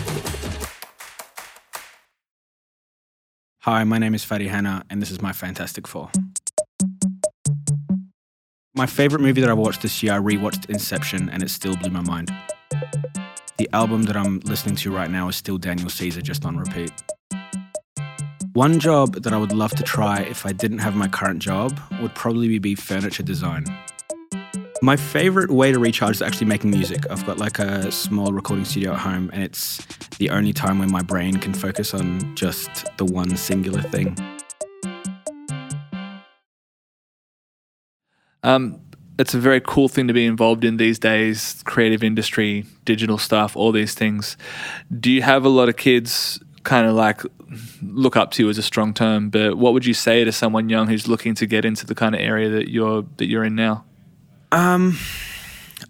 Hi, 3.63 3.85
my 3.85 3.97
name 3.97 4.13
is 4.13 4.25
Fadi 4.25 4.49
Hanna, 4.49 4.83
and 4.89 5.01
this 5.01 5.09
is 5.09 5.21
my 5.21 5.31
Fantastic 5.31 5.87
Four. 5.87 6.09
My 8.75 8.87
favorite 8.87 9.21
movie 9.21 9.39
that 9.41 9.51
I 9.51 9.53
watched 9.53 9.83
this 9.83 10.01
year, 10.01 10.13
I 10.13 10.17
rewatched 10.17 10.67
Inception, 10.67 11.29
and 11.29 11.43
it 11.43 11.51
still 11.51 11.75
blew 11.75 11.91
my 11.91 12.01
mind. 12.01 12.33
The 13.57 13.69
album 13.71 14.01
that 14.03 14.17
I'm 14.17 14.39
listening 14.39 14.75
to 14.77 14.91
right 14.91 15.11
now 15.11 15.27
is 15.27 15.35
still 15.35 15.59
Daniel 15.59 15.89
Caesar, 15.89 16.23
just 16.23 16.43
on 16.43 16.57
repeat. 16.57 16.91
One 18.53 18.79
job 18.79 19.21
that 19.21 19.31
I 19.31 19.37
would 19.37 19.51
love 19.51 19.75
to 19.75 19.83
try 19.83 20.21
if 20.21 20.43
I 20.43 20.53
didn't 20.53 20.79
have 20.79 20.95
my 20.95 21.07
current 21.07 21.39
job 21.39 21.79
would 22.01 22.15
probably 22.15 22.57
be 22.57 22.73
furniture 22.73 23.21
design. 23.21 23.63
My 24.81 24.95
favorite 24.95 25.51
way 25.51 25.71
to 25.71 25.77
recharge 25.77 26.15
is 26.15 26.21
actually 26.23 26.47
making 26.47 26.71
music. 26.71 27.05
I've 27.11 27.23
got 27.27 27.37
like 27.37 27.59
a 27.59 27.91
small 27.91 28.33
recording 28.33 28.65
studio 28.65 28.93
at 28.93 28.99
home, 29.01 29.29
and 29.33 29.43
it's 29.43 29.85
the 30.17 30.31
only 30.31 30.51
time 30.51 30.79
when 30.79 30.91
my 30.91 31.03
brain 31.03 31.37
can 31.37 31.53
focus 31.53 31.93
on 31.93 32.35
just 32.35 32.87
the 32.97 33.05
one 33.05 33.37
singular 33.37 33.83
thing. 33.83 34.17
Um, 38.43 38.79
it's 39.19 39.33
a 39.33 39.39
very 39.39 39.61
cool 39.61 39.87
thing 39.87 40.07
to 40.07 40.13
be 40.13 40.25
involved 40.25 40.63
in 40.63 40.77
these 40.77 40.99
days 40.99 41.61
creative 41.65 42.03
industry, 42.03 42.65
digital 42.83 43.17
stuff, 43.17 43.55
all 43.55 43.71
these 43.71 43.93
things. 43.93 44.37
Do 44.99 45.11
you 45.11 45.21
have 45.21 45.45
a 45.45 45.49
lot 45.49 45.69
of 45.69 45.77
kids 45.77 46.39
kind 46.63 46.87
of 46.87 46.95
like 46.95 47.21
look 47.81 48.15
up 48.15 48.31
to 48.31 48.43
you 48.43 48.49
as 48.49 48.57
a 48.57 48.63
strong 48.63 48.93
term, 48.93 49.29
but 49.29 49.57
what 49.57 49.73
would 49.73 49.85
you 49.85 49.93
say 49.93 50.23
to 50.23 50.31
someone 50.31 50.69
young 50.69 50.87
who's 50.87 51.07
looking 51.07 51.35
to 51.35 51.45
get 51.45 51.65
into 51.65 51.85
the 51.85 51.95
kind 51.95 52.15
of 52.15 52.21
area 52.21 52.49
that 52.49 52.69
you're 52.69 53.05
that 53.17 53.27
you're 53.27 53.43
in 53.43 53.55
now? 53.55 53.85
Um, 54.51 54.97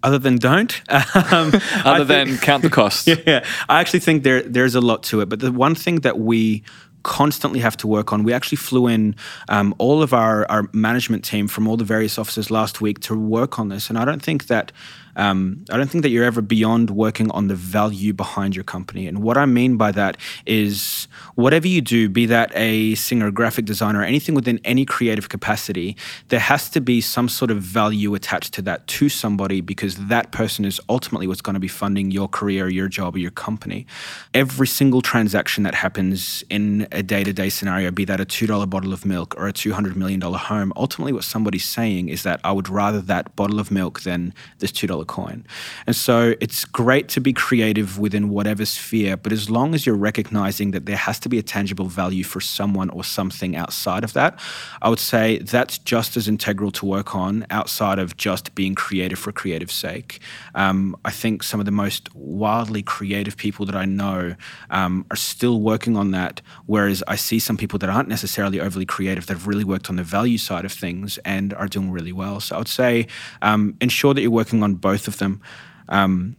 other 0.02 0.20
than 0.20 0.38
don't. 0.38 0.82
Um, 1.32 1.54
other 1.86 2.04
than 2.04 2.38
count 2.38 2.64
the 2.64 2.70
costs. 2.70 3.08
Yeah, 3.26 3.46
I 3.70 3.80
actually 3.80 4.02
think 4.02 4.24
there 4.24 4.42
there's 4.42 4.76
a 4.76 4.82
lot 4.82 5.04
to 5.04 5.22
it. 5.22 5.30
But 5.30 5.40
the 5.40 5.52
one 5.52 5.76
thing 5.76 6.02
that 6.02 6.20
we 6.20 6.64
constantly 7.04 7.60
have 7.60 7.78
to 7.78 7.88
work 7.88 8.12
on. 8.12 8.24
We 8.24 8.34
actually 8.34 8.58
flew 8.58 8.88
in 8.88 9.16
um, 9.50 9.76
all 9.78 10.02
of 10.02 10.14
our, 10.14 10.50
our 10.50 10.70
management 10.74 11.24
team 11.24 11.48
from 11.48 11.68
all 11.68 11.78
the 11.78 11.84
various 11.84 12.18
offices 12.18 12.50
last 12.50 12.82
week 12.82 13.00
to 13.02 13.16
work 13.18 13.60
on 13.60 13.70
this. 13.70 13.90
And 13.90 13.98
I 13.98 14.06
don't 14.06 14.22
think 14.22 14.48
that 14.48 14.72
um, 15.16 15.64
I 15.70 15.78
don't 15.78 15.90
think 15.90 16.02
that 16.04 16.10
you're 16.10 16.24
ever 16.24 16.42
beyond 16.42 16.90
working 16.90 17.30
on 17.32 17.48
the 17.48 17.56
value 17.56 18.14
behind 18.14 18.56
your 18.56 18.64
company. 18.64 19.08
And 19.08 19.20
what 19.20 19.38
I 19.38 19.46
mean 19.46 19.78
by 19.78 19.92
that 19.92 20.18
is 20.46 21.08
whatever 21.36 21.68
you 21.68 21.82
do, 21.82 22.10
be 22.10 22.26
that 22.28 22.52
a 22.56 22.96
singer, 22.96 23.32
graphic 23.32 23.66
designer, 23.66 24.04
anything 24.04 24.36
within 24.36 24.60
any 24.64 24.86
creative 24.86 25.30
capacity, 25.30 25.96
there 26.30 26.40
has 26.40 26.70
to 26.72 26.82
be 26.82 27.02
some 27.02 27.30
sort 27.30 27.52
of 27.52 27.62
value 27.62 28.16
attached 28.16 28.54
to 28.54 28.62
that 28.64 28.88
to 28.88 29.10
somebody 29.10 29.62
because 29.62 29.96
that 30.08 30.32
person 30.32 30.66
is 30.66 30.80
ultimately 30.90 31.28
what's 31.28 31.42
going 31.42 31.54
to 31.54 31.60
be 31.60 31.68
funding 31.68 32.12
your 32.12 32.28
career, 32.28 32.70
your 32.70 32.88
job, 32.88 33.16
or 33.16 33.20
your 33.20 33.32
company. 33.32 33.86
Every 34.34 34.68
single 34.68 35.02
transaction 35.02 35.64
that 35.64 35.76
happens 35.76 36.44
in 36.50 36.88
a 36.92 37.04
day 37.04 37.24
to 37.24 37.34
day 37.34 37.50
scenario, 37.50 37.92
be 37.92 38.06
that 38.06 38.20
a 38.20 38.26
$2 38.26 38.70
bottle 38.70 38.94
of 38.94 39.06
milk 39.06 39.36
or 39.38 39.48
a 39.48 39.54
$200 39.54 39.96
million 39.96 40.22
home, 40.22 40.74
ultimately 40.76 41.14
what 41.14 41.24
somebody's 41.24 41.66
saying 41.66 42.10
is 42.10 42.24
that 42.24 42.40
I 42.44 42.52
would 42.52 42.70
rather 42.70 43.02
that 43.02 43.36
bottle 43.36 43.60
of 43.60 43.72
milk 43.72 44.02
than 44.02 44.34
this 44.60 44.72
$2 44.72 45.03
coin. 45.06 45.46
And 45.88 45.96
so 45.96 46.36
it's 46.40 46.66
great 46.66 47.10
to 47.10 47.22
be 47.22 47.34
creative 47.34 48.00
within 48.00 48.30
whatever 48.30 48.66
sphere, 48.66 49.18
but 49.18 49.32
as 49.32 49.50
long 49.50 49.74
as 49.74 49.86
you're 49.86 49.96
recognizing 49.96 50.72
that 50.72 50.86
there 50.86 50.98
has 50.98 51.20
to 51.20 51.30
be 51.30 51.38
a 51.38 51.44
tangible 51.44 51.86
value 51.86 52.24
for 52.24 52.42
someone 52.42 52.90
or 52.90 53.04
something 53.04 53.56
outside 53.56 54.04
of 54.04 54.14
that, 54.14 54.40
I 54.82 54.90
would 54.90 55.00
say 55.00 55.40
that's 55.40 55.78
just 55.78 56.18
as 56.18 56.28
integral 56.28 56.72
to 56.72 56.86
work 56.86 57.16
on 57.16 57.46
outside 57.50 58.00
of 58.00 58.18
just 58.18 58.56
being 58.56 58.76
creative 58.76 59.20
for 59.20 59.32
creative 59.32 59.72
sake. 59.72 60.20
Um, 60.56 60.96
I 61.06 61.12
think 61.12 61.44
some 61.44 61.60
of 61.60 61.66
the 61.66 61.72
most 61.72 62.14
wildly 62.16 62.84
creative 62.84 63.36
people 63.38 63.66
that 63.66 63.76
I 63.76 63.86
know 63.86 64.36
um, 64.70 65.06
are 65.10 65.16
still 65.16 65.62
working 65.62 65.98
on 65.98 66.12
that, 66.12 66.42
whereas 66.66 67.04
I 67.08 67.16
see 67.16 67.40
some 67.40 67.58
people 67.58 67.80
that 67.80 67.90
aren't 67.90 68.10
necessarily 68.10 68.60
overly 68.60 68.86
creative 68.86 69.26
that 69.28 69.34
have 69.34 69.48
really 69.48 69.64
worked 69.64 69.90
on 69.90 69.96
the 69.96 70.04
value 70.04 70.38
side 70.38 70.66
of 70.66 70.72
things 70.72 71.18
and 71.26 71.54
are 71.54 71.68
doing 71.68 71.92
really 71.92 72.12
well. 72.12 72.40
So 72.40 72.56
I 72.56 72.58
would 72.60 72.68
say 72.68 73.08
um, 73.42 73.76
ensure 73.82 74.14
that 74.14 74.22
you're 74.22 74.32
working 74.32 74.64
on 74.64 74.76
both 74.76 74.93
both 74.94 75.08
of 75.08 75.18
them. 75.18 75.42
Um, 75.90 76.36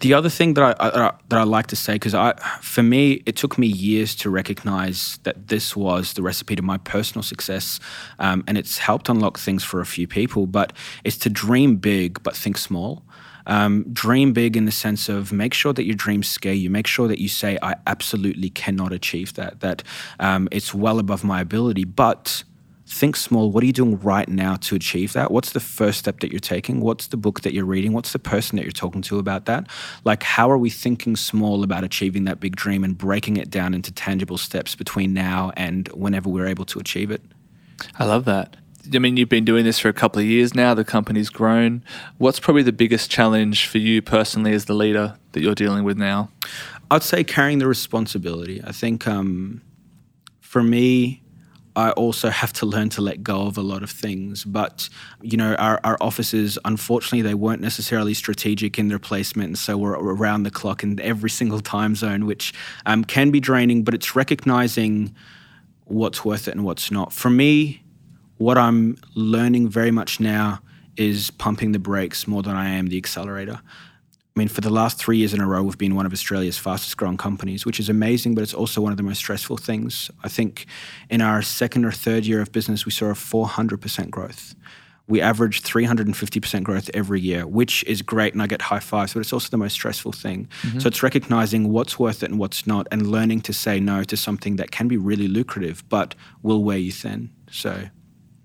the 0.00 0.12
other 0.14 0.28
thing 0.28 0.54
that 0.54 0.64
I, 0.64 0.88
I 0.88 1.12
that 1.28 1.38
I 1.38 1.44
like 1.44 1.68
to 1.68 1.76
say 1.76 1.94
because 1.94 2.14
I 2.14 2.34
for 2.60 2.82
me 2.82 3.22
it 3.24 3.36
took 3.36 3.58
me 3.58 3.66
years 3.66 4.14
to 4.16 4.30
recognize 4.30 5.18
that 5.22 5.48
this 5.48 5.74
was 5.74 6.12
the 6.12 6.22
recipe 6.22 6.54
to 6.56 6.62
my 6.62 6.78
personal 6.78 7.22
success, 7.22 7.80
um, 8.18 8.44
and 8.46 8.58
it's 8.58 8.78
helped 8.78 9.08
unlock 9.08 9.38
things 9.38 9.64
for 9.64 9.80
a 9.80 9.86
few 9.86 10.06
people. 10.06 10.46
But 10.46 10.72
it's 11.04 11.18
to 11.18 11.30
dream 11.30 11.76
big 11.76 12.22
but 12.22 12.36
think 12.36 12.58
small. 12.58 13.02
Um, 13.48 13.84
dream 13.92 14.32
big 14.32 14.56
in 14.56 14.64
the 14.64 14.72
sense 14.72 15.08
of 15.08 15.32
make 15.32 15.54
sure 15.54 15.72
that 15.72 15.84
your 15.84 15.94
dreams 15.94 16.26
scare 16.26 16.58
you. 16.62 16.68
Make 16.68 16.88
sure 16.88 17.08
that 17.08 17.20
you 17.20 17.28
say, 17.28 17.56
I 17.62 17.76
absolutely 17.86 18.50
cannot 18.50 18.92
achieve 18.92 19.34
that, 19.34 19.60
that 19.60 19.84
um, 20.18 20.48
it's 20.50 20.74
well 20.74 20.98
above 20.98 21.22
my 21.22 21.40
ability. 21.40 21.84
But 21.84 22.42
think 22.88 23.16
small. 23.16 23.50
What 23.50 23.62
are 23.62 23.66
you 23.66 23.72
doing 23.72 23.98
right 23.98 24.28
now 24.28 24.56
to 24.56 24.76
achieve 24.76 25.12
that? 25.14 25.30
What's 25.30 25.52
the 25.52 25.60
first 25.60 25.98
step 25.98 26.20
that 26.20 26.30
you're 26.30 26.38
taking? 26.38 26.80
What's 26.80 27.08
the 27.08 27.16
book 27.16 27.40
that 27.40 27.52
you're 27.52 27.64
reading? 27.64 27.92
What's 27.92 28.12
the 28.12 28.18
person 28.18 28.56
that 28.56 28.62
you're 28.62 28.72
talking 28.72 29.02
to 29.02 29.18
about 29.18 29.46
that? 29.46 29.68
Like, 30.04 30.22
how 30.22 30.50
are 30.50 30.58
we 30.58 30.70
thinking 30.70 31.16
small 31.16 31.64
about 31.64 31.82
achieving 31.82 32.24
that 32.24 32.38
big 32.38 32.54
dream 32.54 32.84
and 32.84 32.96
breaking 32.96 33.36
it 33.36 33.50
down 33.50 33.74
into 33.74 33.92
tangible 33.92 34.38
steps 34.38 34.74
between 34.76 35.12
now 35.12 35.52
and 35.56 35.88
whenever 35.88 36.28
we're 36.28 36.46
able 36.46 36.64
to 36.66 36.78
achieve 36.78 37.10
it? 37.10 37.22
I 37.98 38.04
love 38.04 38.24
that. 38.26 38.56
I 38.94 39.00
mean, 39.00 39.16
you've 39.16 39.28
been 39.28 39.44
doing 39.44 39.64
this 39.64 39.80
for 39.80 39.88
a 39.88 39.92
couple 39.92 40.20
of 40.20 40.26
years 40.26 40.54
now. 40.54 40.72
The 40.72 40.84
company's 40.84 41.28
grown. 41.28 41.82
What's 42.18 42.38
probably 42.38 42.62
the 42.62 42.72
biggest 42.72 43.10
challenge 43.10 43.66
for 43.66 43.78
you 43.78 44.00
personally 44.00 44.52
as 44.52 44.66
the 44.66 44.74
leader 44.74 45.18
that 45.32 45.40
you're 45.40 45.56
dealing 45.56 45.82
with 45.82 45.98
now? 45.98 46.30
I'd 46.88 47.02
say 47.02 47.24
carrying 47.24 47.58
the 47.58 47.66
responsibility. 47.66 48.62
I 48.64 48.70
think 48.70 49.08
um, 49.08 49.60
for 50.40 50.62
me, 50.62 51.24
I 51.76 51.90
also 51.90 52.30
have 52.30 52.54
to 52.54 52.66
learn 52.66 52.88
to 52.90 53.02
let 53.02 53.22
go 53.22 53.42
of 53.42 53.58
a 53.58 53.62
lot 53.62 53.82
of 53.82 53.90
things. 53.90 54.44
But, 54.44 54.88
you 55.20 55.36
know, 55.36 55.54
our, 55.56 55.78
our 55.84 55.98
offices, 56.00 56.58
unfortunately, 56.64 57.20
they 57.20 57.34
weren't 57.34 57.60
necessarily 57.60 58.14
strategic 58.14 58.78
in 58.78 58.88
their 58.88 58.98
placement. 58.98 59.48
And 59.48 59.58
so 59.58 59.76
we're 59.76 59.92
around 59.92 60.44
the 60.44 60.50
clock 60.50 60.82
in 60.82 60.98
every 61.00 61.28
single 61.28 61.60
time 61.60 61.94
zone, 61.94 62.24
which 62.24 62.54
um, 62.86 63.04
can 63.04 63.30
be 63.30 63.40
draining, 63.40 63.84
but 63.84 63.92
it's 63.92 64.16
recognizing 64.16 65.14
what's 65.84 66.24
worth 66.24 66.48
it 66.48 66.52
and 66.52 66.64
what's 66.64 66.90
not. 66.90 67.12
For 67.12 67.30
me, 67.30 67.82
what 68.38 68.56
I'm 68.56 68.96
learning 69.14 69.68
very 69.68 69.90
much 69.90 70.18
now 70.18 70.60
is 70.96 71.30
pumping 71.30 71.72
the 71.72 71.78
brakes 71.78 72.26
more 72.26 72.42
than 72.42 72.56
I 72.56 72.70
am 72.70 72.86
the 72.86 72.96
accelerator. 72.96 73.60
I 74.36 74.38
mean, 74.38 74.48
for 74.48 74.60
the 74.60 74.70
last 74.70 74.98
three 74.98 75.16
years 75.16 75.32
in 75.32 75.40
a 75.40 75.46
row, 75.46 75.62
we've 75.62 75.78
been 75.78 75.94
one 75.94 76.04
of 76.04 76.12
Australia's 76.12 76.58
fastest 76.58 76.98
growing 76.98 77.16
companies, 77.16 77.64
which 77.64 77.80
is 77.80 77.88
amazing, 77.88 78.34
but 78.34 78.42
it's 78.42 78.52
also 78.52 78.82
one 78.82 78.92
of 78.92 78.98
the 78.98 79.02
most 79.02 79.16
stressful 79.16 79.56
things. 79.56 80.10
I 80.22 80.28
think 80.28 80.66
in 81.08 81.22
our 81.22 81.40
second 81.40 81.86
or 81.86 81.92
third 81.92 82.26
year 82.26 82.42
of 82.42 82.52
business, 82.52 82.84
we 82.84 82.92
saw 82.92 83.06
a 83.06 83.14
400% 83.14 84.10
growth. 84.10 84.54
We 85.08 85.22
averaged 85.22 85.64
350% 85.64 86.64
growth 86.64 86.90
every 86.92 87.18
year, 87.18 87.46
which 87.46 87.82
is 87.84 88.02
great, 88.02 88.34
and 88.34 88.42
I 88.42 88.46
get 88.46 88.60
high 88.60 88.80
fives, 88.80 89.14
but 89.14 89.20
it's 89.20 89.32
also 89.32 89.48
the 89.48 89.56
most 89.56 89.72
stressful 89.72 90.12
thing. 90.12 90.50
Mm-hmm. 90.62 90.80
So 90.80 90.88
it's 90.88 91.02
recognizing 91.02 91.72
what's 91.72 91.98
worth 91.98 92.22
it 92.22 92.28
and 92.28 92.38
what's 92.38 92.66
not, 92.66 92.86
and 92.90 93.06
learning 93.06 93.40
to 93.42 93.54
say 93.54 93.80
no 93.80 94.04
to 94.04 94.16
something 94.18 94.56
that 94.56 94.70
can 94.70 94.86
be 94.86 94.98
really 94.98 95.28
lucrative, 95.28 95.82
but 95.88 96.14
will 96.42 96.62
wear 96.62 96.76
you 96.76 96.92
thin. 96.92 97.30
So 97.50 97.88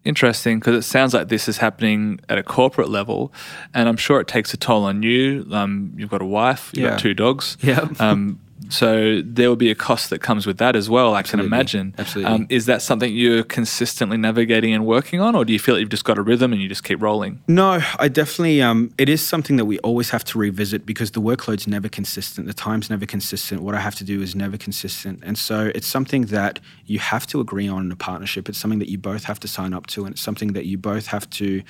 interesting 0.03 0.59
because 0.59 0.75
it 0.75 0.87
sounds 0.87 1.13
like 1.13 1.29
this 1.29 1.47
is 1.47 1.57
happening 1.57 2.19
at 2.29 2.37
a 2.37 2.43
corporate 2.43 2.89
level, 2.89 3.33
and 3.73 3.87
I'm 3.87 3.97
sure 3.97 4.19
it 4.19 4.27
takes 4.27 4.53
a 4.53 4.57
toll 4.57 4.83
on 4.83 5.03
you. 5.03 5.45
Um, 5.51 5.93
you've 5.95 6.09
got 6.09 6.21
a 6.21 6.25
wife, 6.25 6.71
you've 6.73 6.83
yeah. 6.83 6.89
got 6.91 6.99
two 6.99 7.13
dogs. 7.13 7.57
Yeah. 7.61 7.87
Um, 7.99 8.39
so 8.71 9.21
there 9.23 9.49
will 9.49 9.55
be 9.55 9.69
a 9.69 9.75
cost 9.75 10.09
that 10.09 10.19
comes 10.19 10.47
with 10.47 10.57
that 10.59 10.75
as 10.75 10.89
well. 10.89 11.13
I 11.13 11.19
Absolutely. 11.19 11.49
can 11.49 11.53
imagine. 11.53 11.95
Absolutely. 11.97 12.33
Um, 12.33 12.47
is 12.49 12.65
that 12.67 12.81
something 12.81 13.13
you're 13.13 13.43
consistently 13.43 14.17
navigating 14.17 14.73
and 14.73 14.85
working 14.85 15.19
on, 15.19 15.35
or 15.35 15.43
do 15.43 15.51
you 15.51 15.59
feel 15.59 15.75
like 15.75 15.81
you've 15.81 15.89
just 15.89 16.05
got 16.05 16.17
a 16.17 16.21
rhythm 16.21 16.53
and 16.53 16.61
you 16.61 16.69
just 16.69 16.83
keep 16.83 17.01
rolling? 17.01 17.41
No, 17.47 17.81
I 17.99 18.07
definitely. 18.07 18.61
Um, 18.61 18.93
it 18.97 19.09
is 19.09 19.27
something 19.27 19.57
that 19.57 19.65
we 19.65 19.77
always 19.79 20.09
have 20.11 20.23
to 20.25 20.37
revisit 20.37 20.85
because 20.85 21.11
the 21.11 21.21
workload's 21.21 21.67
never 21.67 21.89
consistent, 21.89 22.47
the 22.47 22.53
time's 22.53 22.89
never 22.89 23.05
consistent. 23.05 23.61
What 23.61 23.75
I 23.75 23.79
have 23.79 23.95
to 23.95 24.03
do 24.03 24.21
is 24.21 24.35
never 24.35 24.57
consistent, 24.57 25.21
and 25.23 25.37
so 25.37 25.71
it's 25.75 25.87
something 25.87 26.27
that 26.27 26.59
you 26.85 26.99
have 26.99 27.27
to 27.27 27.39
agree 27.39 27.67
on 27.67 27.85
in 27.85 27.91
a 27.91 27.95
partnership. 27.95 28.47
It's 28.47 28.57
something 28.57 28.79
that 28.79 28.89
you 28.89 28.97
both 28.97 29.25
have 29.25 29.39
to 29.41 29.47
sign 29.47 29.73
up 29.73 29.87
to, 29.87 30.05
and 30.05 30.13
it's 30.13 30.21
something 30.21 30.53
that 30.53 30.65
you 30.65 30.77
both 30.77 31.07
have 31.07 31.29
to, 31.31 31.61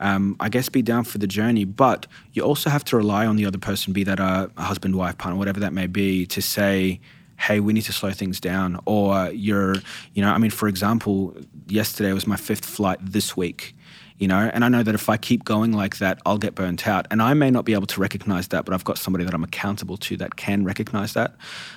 um, 0.00 0.36
I 0.40 0.48
guess, 0.48 0.68
be 0.68 0.82
down 0.82 1.04
for 1.04 1.18
the 1.18 1.26
journey. 1.26 1.64
But 1.64 2.06
you 2.32 2.42
also 2.42 2.68
have 2.70 2.84
to 2.84 2.96
rely 2.96 3.26
on 3.26 3.36
the 3.36 3.46
other 3.46 3.58
person, 3.58 3.92
be 3.92 4.04
that 4.04 4.18
a 4.18 4.50
husband, 4.56 4.96
wife, 4.96 5.18
partner, 5.18 5.38
whatever 5.38 5.60
that 5.60 5.72
may 5.72 5.86
be, 5.86 6.26
to 6.26 6.42
say, 6.48 7.00
hey, 7.38 7.60
we 7.60 7.72
need 7.72 7.82
to 7.82 7.92
slow 7.92 8.10
things 8.10 8.40
down. 8.40 8.80
Or 8.84 9.30
you're, 9.30 9.76
you 10.12 10.22
know, 10.22 10.30
I 10.30 10.38
mean, 10.38 10.50
for 10.50 10.68
example, 10.68 11.36
yesterday 11.68 12.12
was 12.12 12.26
my 12.26 12.36
fifth 12.36 12.64
flight 12.64 12.98
this 13.00 13.36
week, 13.36 13.76
you 14.18 14.26
know, 14.26 14.50
and 14.52 14.64
I 14.64 14.68
know 14.68 14.82
that 14.82 14.94
if 14.94 15.08
I 15.08 15.16
keep 15.16 15.44
going 15.44 15.72
like 15.72 15.98
that, 15.98 16.18
I'll 16.26 16.38
get 16.38 16.56
burnt 16.56 16.88
out. 16.88 17.06
And 17.10 17.22
I 17.22 17.34
may 17.34 17.50
not 17.50 17.64
be 17.64 17.74
able 17.74 17.86
to 17.86 18.00
recognize 18.00 18.48
that, 18.48 18.64
but 18.64 18.74
I've 18.74 18.84
got 18.84 18.98
somebody 18.98 19.24
that 19.24 19.34
I'm 19.34 19.44
accountable 19.44 19.96
to 19.98 20.16
that 20.16 20.34
can 20.34 20.64
recognize 20.64 21.12
that. 21.12 21.36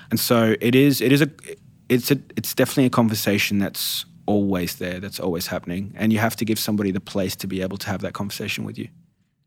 And 0.09 0.19
so 0.19 0.55
it 0.59 0.73
is, 0.73 0.99
it 1.01 1.11
is 1.11 1.21
a, 1.21 1.29
it's 1.89 2.09
a, 2.09 2.17
it's 2.35 2.55
definitely 2.55 2.85
a 2.85 2.89
conversation 2.89 3.59
that's 3.59 4.05
always 4.25 4.77
there, 4.77 4.99
that's 4.99 5.19
always 5.19 5.47
happening. 5.47 5.93
And 5.95 6.11
you 6.11 6.17
have 6.19 6.35
to 6.37 6.45
give 6.45 6.57
somebody 6.57 6.89
the 6.89 6.99
place 6.99 7.35
to 7.35 7.47
be 7.47 7.61
able 7.61 7.77
to 7.77 7.87
have 7.87 8.01
that 8.01 8.13
conversation 8.13 8.63
with 8.63 8.79
you. 8.79 8.87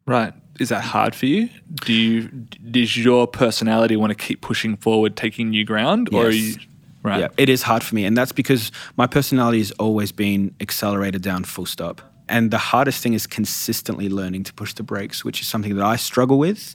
Right. 0.07 0.33
Is 0.61 0.69
that 0.69 0.83
hard 0.83 1.15
for 1.15 1.27
you? 1.27 1.49
Do 1.75 1.93
you 1.93 2.29
does 2.29 2.97
your 2.97 3.27
personality 3.27 3.97
want 3.97 4.11
to 4.11 4.15
keep 4.15 4.41
pushing 4.41 4.77
forward, 4.77 5.17
taking 5.17 5.51
new 5.51 5.65
ground, 5.65 6.09
yes. 6.13 6.25
or 6.25 6.31
you, 6.31 6.55
right? 7.03 7.21
Yeah, 7.21 7.29
it 7.37 7.49
is 7.49 7.63
hard 7.63 7.83
for 7.83 7.95
me, 7.95 8.05
and 8.05 8.17
that's 8.17 8.33
because 8.33 8.71
my 8.97 9.07
personality 9.07 9.59
has 9.59 9.73
always 9.73 10.13
been 10.13 10.55
accelerated 10.61 11.23
down, 11.23 11.45
full 11.45 11.67
stop. 11.67 12.03
And 12.29 12.51
the 12.51 12.59
hardest 12.59 13.03
thing 13.03 13.15
is 13.15 13.27
consistently 13.27 14.09
learning 14.09 14.45
to 14.45 14.55
push 14.55 14.73
the 14.75 14.83
brakes, 14.83 15.25
which 15.25 15.41
is 15.41 15.49
something 15.49 15.77
that 15.77 15.85
I 15.85 15.97
struggle 15.97 16.39
with. 16.39 16.75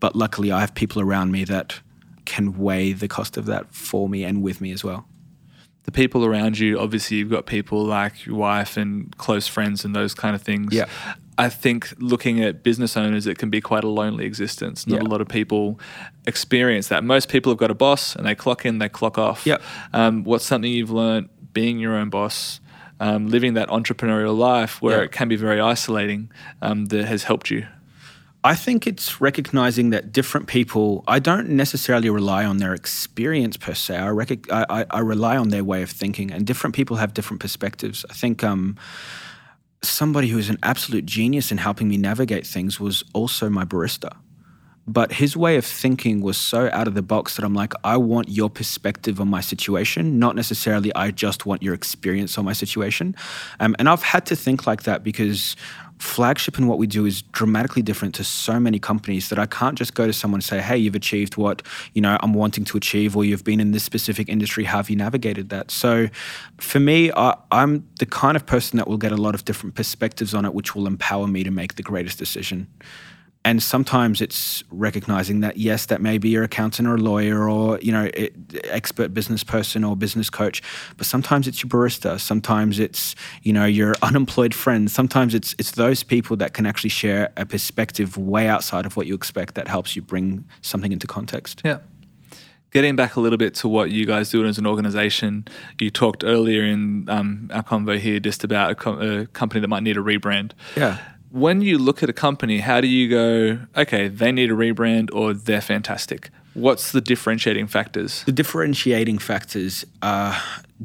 But 0.00 0.16
luckily, 0.16 0.50
I 0.50 0.60
have 0.60 0.74
people 0.74 1.02
around 1.02 1.30
me 1.30 1.44
that 1.44 1.80
can 2.24 2.58
weigh 2.58 2.92
the 2.92 3.08
cost 3.08 3.36
of 3.36 3.46
that 3.46 3.74
for 3.74 4.08
me 4.08 4.24
and 4.24 4.42
with 4.42 4.60
me 4.60 4.72
as 4.72 4.82
well 4.82 5.06
the 5.88 5.92
people 5.92 6.26
around 6.26 6.58
you, 6.58 6.78
obviously 6.78 7.16
you've 7.16 7.30
got 7.30 7.46
people 7.46 7.82
like 7.82 8.26
your 8.26 8.36
wife 8.36 8.76
and 8.76 9.16
close 9.16 9.48
friends 9.48 9.86
and 9.86 9.96
those 9.96 10.12
kind 10.12 10.36
of 10.36 10.42
things. 10.42 10.74
Yeah. 10.74 10.84
I 11.38 11.48
think 11.48 11.94
looking 11.98 12.42
at 12.42 12.64
business 12.64 12.96
owners, 12.96 13.28
it 13.28 13.38
can 13.38 13.48
be 13.48 13.60
quite 13.60 13.84
a 13.84 13.88
lonely 13.88 14.26
existence. 14.26 14.88
Not 14.88 15.02
yeah. 15.02 15.08
a 15.08 15.08
lot 15.08 15.20
of 15.20 15.28
people 15.28 15.78
experience 16.26 16.88
that. 16.88 17.04
Most 17.04 17.28
people 17.28 17.52
have 17.52 17.58
got 17.58 17.70
a 17.70 17.74
boss 17.74 18.16
and 18.16 18.26
they 18.26 18.34
clock 18.34 18.66
in, 18.66 18.78
they 18.78 18.88
clock 18.88 19.18
off. 19.18 19.46
Yep. 19.46 19.62
Um, 19.92 20.24
what's 20.24 20.44
something 20.44 20.70
you've 20.70 20.90
learned 20.90 21.28
being 21.52 21.78
your 21.78 21.94
own 21.94 22.10
boss, 22.10 22.60
um, 22.98 23.28
living 23.28 23.54
that 23.54 23.68
entrepreneurial 23.68 24.36
life 24.36 24.82
where 24.82 25.04
it 25.04 25.12
can 25.12 25.28
be 25.28 25.36
very 25.36 25.60
isolating, 25.60 26.28
um, 26.60 26.86
that 26.86 27.04
has 27.04 27.22
helped 27.22 27.50
you? 27.50 27.66
I 28.42 28.54
think 28.54 28.86
it's 28.86 29.20
recognizing 29.20 29.90
that 29.90 30.12
different 30.12 30.48
people, 30.48 31.04
I 31.06 31.18
don't 31.18 31.50
necessarily 31.50 32.10
rely 32.10 32.44
on 32.44 32.58
their 32.58 32.74
experience 32.74 33.56
per 33.56 33.74
se. 33.74 33.96
I, 33.96 34.08
rec- 34.08 34.50
I, 34.50 34.86
I, 34.90 35.00
rely 35.00 35.36
on 35.36 35.48
their 35.48 35.64
way 35.64 35.82
of 35.82 35.90
thinking, 35.90 36.30
and 36.30 36.46
different 36.46 36.74
people 36.74 36.96
have 36.96 37.14
different 37.14 37.40
perspectives. 37.40 38.04
I 38.08 38.14
think 38.14 38.44
um, 38.44 38.76
somebody 39.82 40.28
who 40.28 40.38
is 40.38 40.50
an 40.50 40.58
absolute 40.62 41.06
genius 41.06 41.52
in 41.52 41.58
helping 41.58 41.88
me 41.88 41.96
navigate 41.96 42.46
things 42.46 42.80
was 42.80 43.04
also 43.12 43.48
my 43.48 43.64
barista. 43.64 44.16
But 44.88 45.12
his 45.12 45.36
way 45.36 45.56
of 45.56 45.66
thinking 45.66 46.22
was 46.22 46.38
so 46.38 46.70
out 46.72 46.88
of 46.88 46.94
the 46.94 47.02
box 47.02 47.36
that 47.36 47.44
I'm 47.44 47.54
like, 47.54 47.74
I 47.84 47.98
want 47.98 48.30
your 48.30 48.48
perspective 48.48 49.20
on 49.20 49.28
my 49.28 49.42
situation, 49.42 50.18
not 50.18 50.34
necessarily 50.34 50.94
I 50.94 51.10
just 51.10 51.44
want 51.44 51.62
your 51.62 51.74
experience 51.74 52.38
on 52.38 52.46
my 52.46 52.54
situation. 52.54 53.14
Um, 53.60 53.76
and 53.78 53.86
I've 53.86 54.02
had 54.02 54.24
to 54.26 54.36
think 54.36 54.66
like 54.66 54.84
that 54.84 55.04
because 55.04 55.56
flagship 55.98 56.56
and 56.56 56.68
what 56.68 56.78
we 56.78 56.86
do 56.86 57.06
is 57.06 57.22
dramatically 57.22 57.82
different 57.82 58.14
to 58.14 58.24
so 58.24 58.58
many 58.58 58.78
companies 58.78 59.28
that 59.28 59.38
I 59.38 59.46
can't 59.46 59.76
just 59.76 59.94
go 59.94 60.06
to 60.06 60.12
someone 60.12 60.38
and 60.38 60.44
say, 60.44 60.60
"Hey, 60.60 60.78
you've 60.78 60.94
achieved 60.94 61.36
what 61.36 61.60
you 61.92 62.00
know 62.00 62.16
I'm 62.20 62.32
wanting 62.32 62.64
to 62.66 62.76
achieve, 62.76 63.16
or 63.16 63.24
you've 63.24 63.44
been 63.44 63.60
in 63.60 63.72
this 63.72 63.82
specific 63.82 64.28
industry. 64.28 64.64
How 64.64 64.78
have 64.78 64.90
you 64.90 64.96
navigated 64.96 65.48
that?" 65.50 65.70
So, 65.70 66.08
for 66.58 66.80
me, 66.80 67.10
I, 67.16 67.36
I'm 67.50 67.86
the 67.98 68.06
kind 68.06 68.36
of 68.36 68.46
person 68.46 68.76
that 68.76 68.88
will 68.88 68.96
get 68.96 69.12
a 69.12 69.16
lot 69.16 69.34
of 69.34 69.44
different 69.44 69.74
perspectives 69.74 70.34
on 70.34 70.44
it, 70.44 70.54
which 70.54 70.74
will 70.74 70.86
empower 70.86 71.26
me 71.26 71.44
to 71.44 71.50
make 71.50 71.74
the 71.74 71.82
greatest 71.82 72.18
decision. 72.18 72.68
And 73.48 73.62
sometimes 73.62 74.20
it's 74.20 74.62
recognizing 74.70 75.40
that 75.40 75.56
yes, 75.56 75.86
that 75.86 76.02
may 76.02 76.18
be 76.18 76.28
your 76.28 76.44
accountant 76.44 76.86
or 76.86 76.96
a 76.96 76.98
lawyer 76.98 77.48
or 77.48 77.78
you 77.80 77.90
know 77.90 78.10
expert 78.64 79.14
business 79.14 79.42
person 79.42 79.84
or 79.84 79.96
business 79.96 80.28
coach, 80.28 80.60
but 80.98 81.06
sometimes 81.06 81.48
it's 81.48 81.62
your 81.62 81.70
barista. 81.70 82.20
Sometimes 82.20 82.78
it's 82.78 83.14
you 83.42 83.54
know 83.54 83.64
your 83.64 83.94
unemployed 84.02 84.52
friend. 84.52 84.90
Sometimes 84.90 85.32
it's 85.32 85.54
it's 85.58 85.70
those 85.70 86.02
people 86.02 86.36
that 86.36 86.52
can 86.52 86.66
actually 86.66 86.90
share 86.90 87.32
a 87.38 87.46
perspective 87.46 88.18
way 88.18 88.48
outside 88.48 88.84
of 88.84 88.98
what 88.98 89.06
you 89.06 89.14
expect 89.14 89.54
that 89.54 89.66
helps 89.66 89.96
you 89.96 90.02
bring 90.02 90.44
something 90.60 90.92
into 90.92 91.06
context. 91.06 91.62
Yeah 91.64 91.78
getting 92.70 92.94
back 92.94 93.16
a 93.16 93.20
little 93.20 93.38
bit 93.38 93.54
to 93.54 93.66
what 93.66 93.90
you 93.90 94.04
guys 94.04 94.30
do 94.30 94.44
as 94.44 94.58
an 94.58 94.66
organization, 94.66 95.42
you 95.80 95.88
talked 95.88 96.22
earlier 96.22 96.62
in 96.62 97.08
um, 97.08 97.50
our 97.50 97.62
convo 97.62 97.98
here 97.98 98.20
just 98.20 98.44
about 98.44 98.84
a, 98.84 98.90
a, 98.90 99.26
company 99.28 99.58
that 99.58 99.68
might 99.68 99.82
need 99.82 99.96
a 99.96 100.02
rebrand. 100.02 100.52
Yeah 100.76 100.98
when 101.30 101.60
you 101.60 101.78
look 101.78 102.02
at 102.02 102.08
a 102.08 102.12
company, 102.12 102.58
how 102.58 102.80
do 102.80 102.86
you 102.86 103.08
go, 103.08 103.58
okay, 103.76 104.08
they 104.08 104.32
need 104.32 104.50
a 104.50 104.54
rebrand 104.54 105.10
or 105.12 105.34
they're 105.34 105.60
fantastic? 105.60 106.30
What's 106.54 106.92
the 106.92 107.00
differentiating 107.00 107.68
factors? 107.68 108.24
The 108.24 108.32
differentiating 108.32 109.18
factors 109.18 109.84
are 110.02 110.36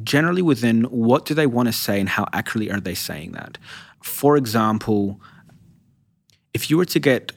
generally 0.03 0.41
within 0.41 0.83
what 0.83 1.25
do 1.25 1.33
they 1.33 1.47
want 1.47 1.67
to 1.67 1.73
say 1.73 1.99
and 1.99 2.09
how 2.09 2.27
accurately 2.33 2.71
are 2.71 2.79
they 2.79 2.93
saying 2.93 3.31
that. 3.31 3.57
For 4.01 4.37
example, 4.37 5.19
if 6.53 6.69
you 6.69 6.77
were 6.77 6.85
to 6.85 6.99
get 6.99 7.31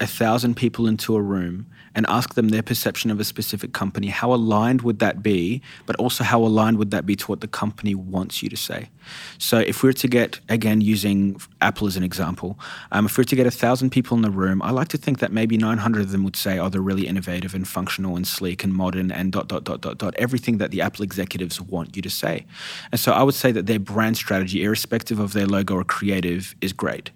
a 0.00 0.06
thousand 0.06 0.56
people 0.56 0.86
into 0.86 1.14
a 1.14 1.22
room 1.22 1.66
and 1.96 2.06
ask 2.08 2.34
them 2.34 2.50
their 2.50 2.62
perception 2.62 3.10
of 3.10 3.18
a 3.18 3.24
specific 3.24 3.72
company. 3.72 4.08
How 4.08 4.32
aligned 4.32 4.82
would 4.82 4.98
that 4.98 5.22
be? 5.22 5.62
But 5.86 5.96
also, 5.96 6.22
how 6.22 6.42
aligned 6.42 6.76
would 6.78 6.90
that 6.90 7.06
be 7.06 7.16
to 7.16 7.26
what 7.26 7.40
the 7.40 7.48
company 7.48 7.94
wants 7.94 8.42
you 8.42 8.50
to 8.50 8.56
say? 8.56 8.90
So, 9.38 9.58
if 9.58 9.82
we 9.82 9.88
are 9.88 9.94
to 9.94 10.06
get, 10.06 10.38
again, 10.50 10.82
using 10.82 11.40
Apple 11.62 11.86
as 11.86 11.96
an 11.96 12.02
example, 12.02 12.58
um, 12.92 13.06
if 13.06 13.16
we 13.16 13.22
are 13.22 13.24
to 13.24 13.36
get 13.36 13.46
a 13.46 13.50
thousand 13.50 13.90
people 13.90 14.14
in 14.14 14.22
the 14.22 14.30
room, 14.30 14.60
I 14.60 14.70
like 14.70 14.88
to 14.88 14.98
think 14.98 15.20
that 15.20 15.32
maybe 15.32 15.56
900 15.56 16.02
of 16.02 16.10
them 16.10 16.22
would 16.24 16.36
say, 16.36 16.58
oh, 16.58 16.68
they're 16.68 16.82
really 16.82 17.06
innovative 17.06 17.54
and 17.54 17.66
functional 17.66 18.14
and 18.14 18.26
sleek 18.26 18.62
and 18.62 18.74
modern 18.74 19.10
and 19.10 19.32
dot, 19.32 19.48
dot, 19.48 19.64
dot, 19.64 19.80
dot, 19.80 19.96
dot, 19.96 20.14
everything 20.18 20.58
that 20.58 20.70
the 20.70 20.82
Apple 20.82 21.02
executives 21.02 21.60
want 21.60 21.96
you 21.96 22.02
to 22.02 22.10
say. 22.10 22.44
And 22.92 23.00
so, 23.00 23.12
I 23.12 23.22
would 23.22 23.34
say 23.34 23.52
that 23.52 23.66
their 23.66 23.80
brand 23.80 24.18
strategy, 24.18 24.62
irrespective 24.62 25.18
of 25.18 25.32
their 25.32 25.46
logo 25.46 25.76
or 25.76 25.84
creative, 25.84 26.54
is 26.60 26.74
great. 26.74 27.10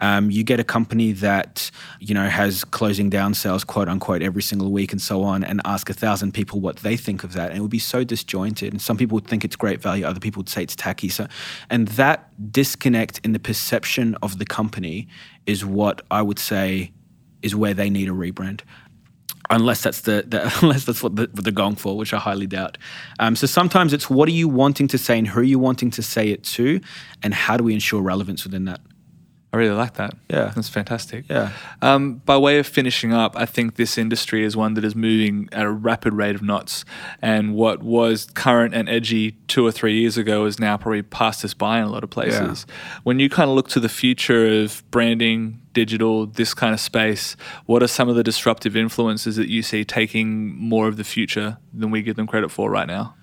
Um, 0.00 0.30
you 0.30 0.44
get 0.44 0.60
a 0.60 0.64
company 0.64 1.12
that 1.12 1.70
you 2.00 2.14
know 2.14 2.28
has 2.28 2.64
closing 2.64 3.10
down 3.10 3.34
sales, 3.34 3.64
quote 3.64 3.88
unquote, 3.88 4.22
every 4.22 4.42
single 4.42 4.70
week 4.72 4.92
and 4.92 5.00
so 5.00 5.22
on, 5.22 5.44
and 5.44 5.60
ask 5.64 5.90
a 5.90 5.94
thousand 5.94 6.32
people 6.32 6.60
what 6.60 6.78
they 6.78 6.96
think 6.96 7.24
of 7.24 7.32
that, 7.34 7.50
and 7.50 7.58
it 7.58 7.60
would 7.60 7.70
be 7.70 7.78
so 7.78 8.04
disjointed. 8.04 8.72
And 8.72 8.80
some 8.80 8.96
people 8.96 9.14
would 9.16 9.26
think 9.26 9.44
it's 9.44 9.56
great 9.56 9.80
value, 9.80 10.04
other 10.04 10.20
people 10.20 10.40
would 10.40 10.48
say 10.48 10.62
it's 10.62 10.76
tacky. 10.76 11.08
So, 11.08 11.26
and 11.70 11.88
that 11.88 12.28
disconnect 12.52 13.20
in 13.24 13.32
the 13.32 13.38
perception 13.38 14.16
of 14.22 14.38
the 14.38 14.46
company 14.46 15.08
is 15.46 15.64
what 15.64 16.02
I 16.10 16.22
would 16.22 16.38
say 16.38 16.92
is 17.42 17.56
where 17.56 17.74
they 17.74 17.90
need 17.90 18.08
a 18.08 18.12
rebrand 18.12 18.60
unless 19.50 19.82
that's 19.82 20.02
the, 20.02 20.24
the, 20.26 20.58
unless 20.62 20.84
that's 20.84 21.02
what, 21.02 21.16
the, 21.16 21.22
what, 21.32 21.44
they're 21.44 21.52
going 21.52 21.76
for, 21.76 21.96
which 21.96 22.12
I 22.12 22.18
highly 22.18 22.46
doubt. 22.46 22.78
Um, 23.18 23.36
so 23.36 23.46
sometimes 23.46 23.92
it's 23.92 24.10
what 24.10 24.28
are 24.28 24.32
you 24.32 24.48
wanting 24.48 24.88
to 24.88 24.98
say 24.98 25.18
and 25.18 25.28
who 25.28 25.40
are 25.40 25.44
you 25.44 25.58
wanting 25.58 25.90
to 25.92 26.02
say 26.02 26.30
it 26.30 26.42
to, 26.44 26.80
and 27.22 27.34
how 27.34 27.56
do 27.56 27.64
we 27.64 27.74
ensure 27.74 28.02
relevance 28.02 28.44
within 28.44 28.64
that? 28.64 28.80
I 29.52 29.58
really 29.58 29.74
like 29.74 29.94
that. 29.94 30.14
Yeah. 30.30 30.50
That's 30.54 30.70
fantastic. 30.70 31.26
Yeah. 31.28 31.52
Um, 31.82 32.14
by 32.24 32.38
way 32.38 32.58
of 32.58 32.66
finishing 32.66 33.12
up, 33.12 33.36
I 33.36 33.44
think 33.44 33.76
this 33.76 33.98
industry 33.98 34.44
is 34.44 34.56
one 34.56 34.72
that 34.74 34.84
is 34.84 34.96
moving 34.96 35.50
at 35.52 35.66
a 35.66 35.70
rapid 35.70 36.14
rate 36.14 36.34
of 36.34 36.42
knots. 36.42 36.86
And 37.20 37.54
what 37.54 37.82
was 37.82 38.26
current 38.32 38.74
and 38.74 38.88
edgy 38.88 39.32
two 39.48 39.66
or 39.66 39.70
three 39.70 40.00
years 40.00 40.16
ago 40.16 40.46
is 40.46 40.58
now 40.58 40.78
probably 40.78 41.02
passed 41.02 41.44
us 41.44 41.52
by 41.52 41.78
in 41.78 41.84
a 41.84 41.90
lot 41.90 42.02
of 42.02 42.08
places. 42.08 42.64
Yeah. 42.66 42.74
When 43.02 43.18
you 43.18 43.28
kind 43.28 43.50
of 43.50 43.54
look 43.54 43.68
to 43.70 43.80
the 43.80 43.90
future 43.90 44.62
of 44.62 44.82
branding, 44.90 45.60
digital, 45.74 46.26
this 46.26 46.54
kind 46.54 46.72
of 46.72 46.80
space, 46.80 47.36
what 47.66 47.82
are 47.82 47.88
some 47.88 48.08
of 48.08 48.16
the 48.16 48.22
disruptive 48.22 48.74
influences 48.74 49.36
that 49.36 49.48
you 49.48 49.62
see 49.62 49.84
taking 49.84 50.56
more 50.56 50.88
of 50.88 50.96
the 50.96 51.04
future 51.04 51.58
than 51.74 51.90
we 51.90 52.00
give 52.00 52.16
them 52.16 52.26
credit 52.26 52.50
for 52.50 52.70
right 52.70 52.86
now? 52.86 53.14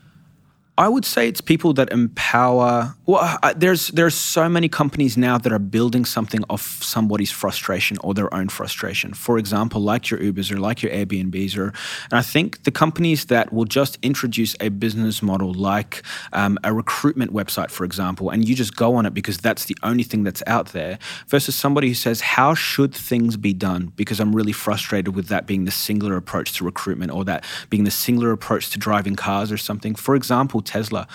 I 0.80 0.88
would 0.88 1.04
say 1.04 1.28
it's 1.28 1.42
people 1.42 1.74
that 1.74 1.92
empower. 1.92 2.96
Well, 3.06 3.38
there's 3.58 3.90
there's 3.90 4.16
so 4.16 4.48
many 4.48 4.70
companies 4.70 5.18
now 5.18 5.38
that 5.38 5.52
are 5.52 5.60
building 5.60 6.06
something 6.06 6.42
off 6.50 6.82
somebody's 6.82 7.32
frustration 7.32 7.98
or 8.02 8.14
their 8.14 8.34
own 8.34 8.48
frustration. 8.48 9.14
For 9.14 9.38
example, 9.38 9.82
like 9.82 10.10
your 10.10 10.22
Ubers 10.22 10.50
or 10.54 10.58
like 10.58 10.82
your 10.82 10.94
Airbnbs, 10.94 11.58
or 11.58 11.74
and 12.10 12.14
I 12.14 12.22
think 12.22 12.64
the 12.64 12.72
companies 12.72 13.26
that 13.26 13.52
will 13.52 13.66
just 13.66 13.98
introduce 14.02 14.56
a 14.62 14.70
business 14.70 15.22
model 15.22 15.54
like 15.54 16.02
um, 16.32 16.58
a 16.64 16.74
recruitment 16.74 17.34
website, 17.34 17.72
for 17.72 17.84
example, 17.84 18.30
and 18.30 18.48
you 18.48 18.56
just 18.56 18.78
go 18.78 18.96
on 18.96 19.06
it 19.06 19.14
because 19.14 19.38
that's 19.38 19.66
the 19.66 19.76
only 19.84 20.04
thing 20.04 20.24
that's 20.24 20.44
out 20.48 20.68
there, 20.68 20.98
versus 21.28 21.56
somebody 21.58 21.90
who 21.90 21.94
says, 21.94 22.22
"How 22.22 22.54
should 22.54 22.96
things 22.96 23.36
be 23.36 23.52
done?" 23.52 23.92
Because 23.98 24.22
I'm 24.22 24.34
really 24.34 24.54
frustrated 24.54 25.14
with 25.14 25.28
that 25.28 25.46
being 25.46 25.66
the 25.66 25.72
singular 25.72 26.16
approach 26.16 26.54
to 26.54 26.64
recruitment 26.64 27.12
or 27.12 27.26
that 27.26 27.44
being 27.70 27.84
the 27.84 27.92
singular 27.92 28.32
approach 28.32 28.70
to 28.70 28.80
driving 28.80 29.18
cars 29.18 29.52
or 29.52 29.58
something. 29.58 29.94
For 29.94 30.16
example 30.16 30.62
Tesla. 30.70 31.08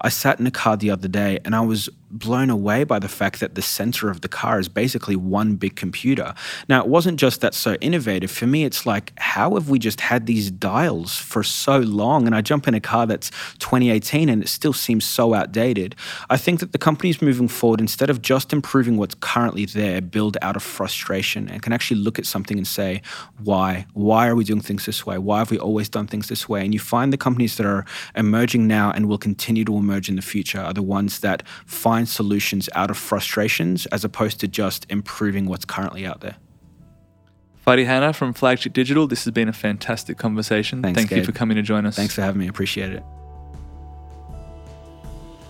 I 0.00 0.08
sat 0.10 0.38
in 0.40 0.46
a 0.46 0.50
car 0.50 0.76
the 0.76 0.90
other 0.90 1.08
day 1.08 1.38
and 1.44 1.54
I 1.54 1.60
was 1.60 1.88
blown 2.10 2.50
away 2.50 2.84
by 2.84 2.98
the 2.98 3.08
fact 3.08 3.40
that 3.40 3.54
the 3.54 3.62
center 3.62 4.10
of 4.10 4.20
the 4.20 4.28
car 4.28 4.58
is 4.58 4.68
basically 4.68 5.16
one 5.16 5.56
big 5.56 5.76
computer. 5.76 6.34
Now, 6.68 6.80
it 6.82 6.88
wasn't 6.88 7.18
just 7.18 7.40
that 7.40 7.54
so 7.54 7.74
innovative. 7.80 8.30
For 8.30 8.46
me, 8.46 8.64
it's 8.64 8.86
like, 8.86 9.12
how 9.18 9.54
have 9.54 9.68
we 9.68 9.78
just 9.78 10.00
had 10.00 10.26
these 10.26 10.50
dials 10.50 11.16
for 11.16 11.42
so 11.42 11.78
long? 11.78 12.26
And 12.26 12.34
I 12.34 12.40
jump 12.40 12.68
in 12.68 12.74
a 12.74 12.80
car 12.80 13.06
that's 13.06 13.30
2018 13.58 14.28
and 14.28 14.42
it 14.42 14.48
still 14.48 14.72
seems 14.72 15.04
so 15.04 15.34
outdated. 15.34 15.96
I 16.30 16.36
think 16.36 16.60
that 16.60 16.72
the 16.72 16.78
companies 16.78 17.20
moving 17.20 17.48
forward, 17.48 17.80
instead 17.80 18.10
of 18.10 18.22
just 18.22 18.52
improving 18.52 18.96
what's 18.96 19.14
currently 19.16 19.66
there, 19.66 20.00
build 20.00 20.36
out 20.42 20.56
of 20.56 20.62
frustration 20.62 21.48
and 21.48 21.62
can 21.62 21.72
actually 21.72 22.00
look 22.00 22.18
at 22.18 22.26
something 22.26 22.56
and 22.56 22.66
say, 22.66 23.02
why? 23.42 23.86
Why 23.94 24.28
are 24.28 24.36
we 24.36 24.44
doing 24.44 24.60
things 24.60 24.86
this 24.86 25.04
way? 25.04 25.18
Why 25.18 25.38
have 25.38 25.50
we 25.50 25.58
always 25.58 25.88
done 25.88 26.06
things 26.06 26.28
this 26.28 26.48
way? 26.48 26.64
And 26.64 26.72
you 26.72 26.80
find 26.80 27.12
the 27.12 27.18
companies 27.18 27.56
that 27.56 27.66
are 27.66 27.84
emerging 28.14 28.66
now 28.66 28.90
and 28.92 29.08
will 29.08 29.18
continue 29.18 29.64
to 29.64 29.76
emerge 29.76 30.08
in 30.08 30.16
the 30.16 30.22
future 30.22 30.60
are 30.60 30.72
the 30.72 30.82
ones 30.82 31.20
that 31.20 31.46
find 31.66 31.95
solutions 32.04 32.68
out 32.74 32.90
of 32.90 32.96
frustrations 32.96 33.86
as 33.86 34.04
opposed 34.04 34.40
to 34.40 34.48
just 34.48 34.86
improving 34.90 35.46
what's 35.46 35.64
currently 35.64 36.06
out 36.06 36.20
there. 36.20 36.36
Fadi 37.66 37.84
Hanna 37.84 38.12
from 38.12 38.32
Flagship 38.32 38.72
Digital, 38.72 39.08
this 39.08 39.24
has 39.24 39.32
been 39.32 39.48
a 39.48 39.52
fantastic 39.52 40.18
conversation. 40.18 40.82
Thanks, 40.82 40.98
Thank 40.98 41.10
Gabe. 41.10 41.18
you 41.18 41.24
for 41.24 41.32
coming 41.32 41.56
to 41.56 41.62
join 41.62 41.84
us. 41.84 41.96
Thanks 41.96 42.14
for 42.14 42.22
having 42.22 42.38
me. 42.38 42.46
Appreciate 42.46 42.92
it. 42.92 43.02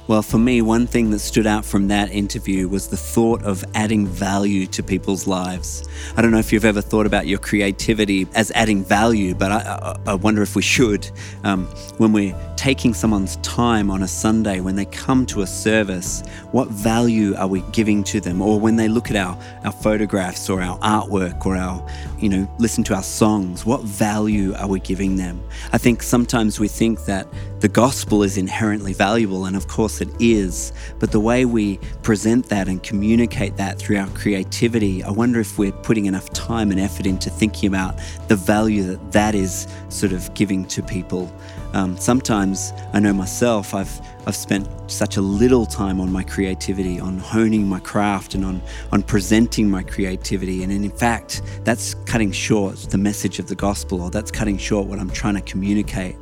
Well, 0.09 0.23
for 0.23 0.39
me, 0.39 0.63
one 0.63 0.87
thing 0.87 1.11
that 1.11 1.19
stood 1.19 1.49
out 1.49 1.65
from 1.65 1.89
that 1.89 2.13
interview 2.13 2.69
was 2.69 2.87
the 2.87 2.97
thought 2.97 3.43
of 3.43 3.65
adding 3.75 4.07
value 4.07 4.67
to 4.69 4.81
people's 4.81 5.27
lives. 5.27 5.83
I 6.17 6.23
don't 6.23 6.31
know 6.31 6.39
if 6.39 6.53
you've 6.53 6.65
ever 6.65 6.81
thought 6.81 7.07
about 7.07 7.27
your 7.27 7.41
creativity 7.41 8.29
as 8.37 8.53
adding 8.53 8.85
value, 8.85 9.35
but 9.35 9.51
I, 9.51 9.97
I, 10.07 10.15
wonder 10.15 10.43
if 10.43 10.55
we 10.55 10.63
should. 10.63 11.11
Um, 11.43 11.67
when 11.99 12.13
we're 12.13 12.37
taking 12.55 12.95
someone's 12.95 13.35
time 13.39 13.91
on 13.91 14.05
a 14.05 14.09
Sunday, 14.09 14.61
when 14.61 14.77
they 14.77 14.85
come 14.85 15.27
to 15.27 15.43
a 15.43 15.47
service, 15.47 16.23
what 16.53 16.69
value 16.69 17.35
are 17.35 17.49
we 17.49 17.63
giving 17.73 18.05
to 18.05 18.21
them? 18.21 18.41
Or 18.41 18.61
when 18.61 18.77
they 18.77 18.87
look 18.87 19.11
at 19.11 19.17
our, 19.17 19.37
our 19.65 19.73
photographs 19.73 20.49
or 20.49 20.63
our 20.63 20.79
artwork 20.79 21.45
or 21.45 21.57
our, 21.57 21.85
you 22.21 22.29
know, 22.29 22.49
listen 22.59 22.85
to 22.85 22.95
our 22.95 23.03
songs, 23.03 23.67
what 23.67 23.83
value 23.83 24.55
are 24.55 24.69
we 24.69 24.79
giving 24.79 25.17
them? 25.17 25.43
I 25.73 25.79
think 25.79 26.01
sometimes 26.05 26.61
we 26.61 26.69
think 26.69 27.07
that 27.07 27.27
the 27.59 27.69
gospel 27.69 28.23
is 28.23 28.37
inherently 28.37 28.93
valuable, 28.93 29.47
and 29.47 29.57
of 29.57 29.67
course 29.67 29.96
it 30.01 30.09
is, 30.19 30.73
but 30.99 31.13
the 31.13 31.21
way 31.21 31.45
we 31.45 31.79
present 32.03 32.49
that 32.49 32.69
and 32.69 32.83
communicate 32.83 33.57
that 33.57 33.79
through 33.79 33.99
our 33.99 34.09
creativity, 34.11 35.03
I 35.03 35.11
wonder 35.11 35.41
if 35.41 35.59
we're 35.59 35.73
putting 35.73 36.07
enough 36.07 36.31
time 36.31 36.71
and 36.71 36.81
effort 36.81 37.07
into 37.07 37.31
thinking 37.31 37.69
about 37.69 37.99
the 38.29 38.37
value 38.37 38.83
that 38.85 39.13
that 39.13 39.35
is 39.35 39.67
sort 39.89 40.13
of 40.13 40.33
giving 40.35 40.65
to 40.67 40.83
people. 40.83 41.33
Um, 41.73 41.97
sometimes 41.97 42.73
I 42.93 43.01
know 43.01 43.13
myself, 43.13 43.75
I've 43.75 44.01
I've 44.27 44.35
spent 44.35 44.69
such 44.91 45.19
a 45.19 45.21
little 45.21 45.67
time 45.67 46.01
on 46.01 46.11
my 46.11 46.25
creativity, 46.25 46.99
on 46.99 47.19
honing 47.19 47.67
my 47.67 47.79
craft, 47.81 48.35
and 48.35 48.45
on 48.45 48.63
on 48.93 49.03
presenting 49.03 49.69
my 49.71 49.83
creativity, 49.83 50.63
and 50.63 50.73
in 50.73 50.91
fact, 50.91 51.43
that's 51.65 51.95
cutting 52.07 52.33
short 52.33 52.77
the 52.77 52.99
message 52.99 53.39
of 53.39 53.47
the 53.49 53.55
gospel, 53.55 54.01
or 54.01 54.11
that's 54.11 54.31
cutting 54.31 54.59
short 54.59 54.87
what 54.87 54.99
I'm 54.99 55.11
trying 55.11 55.35
to 55.35 55.43
communicate. 55.43 56.17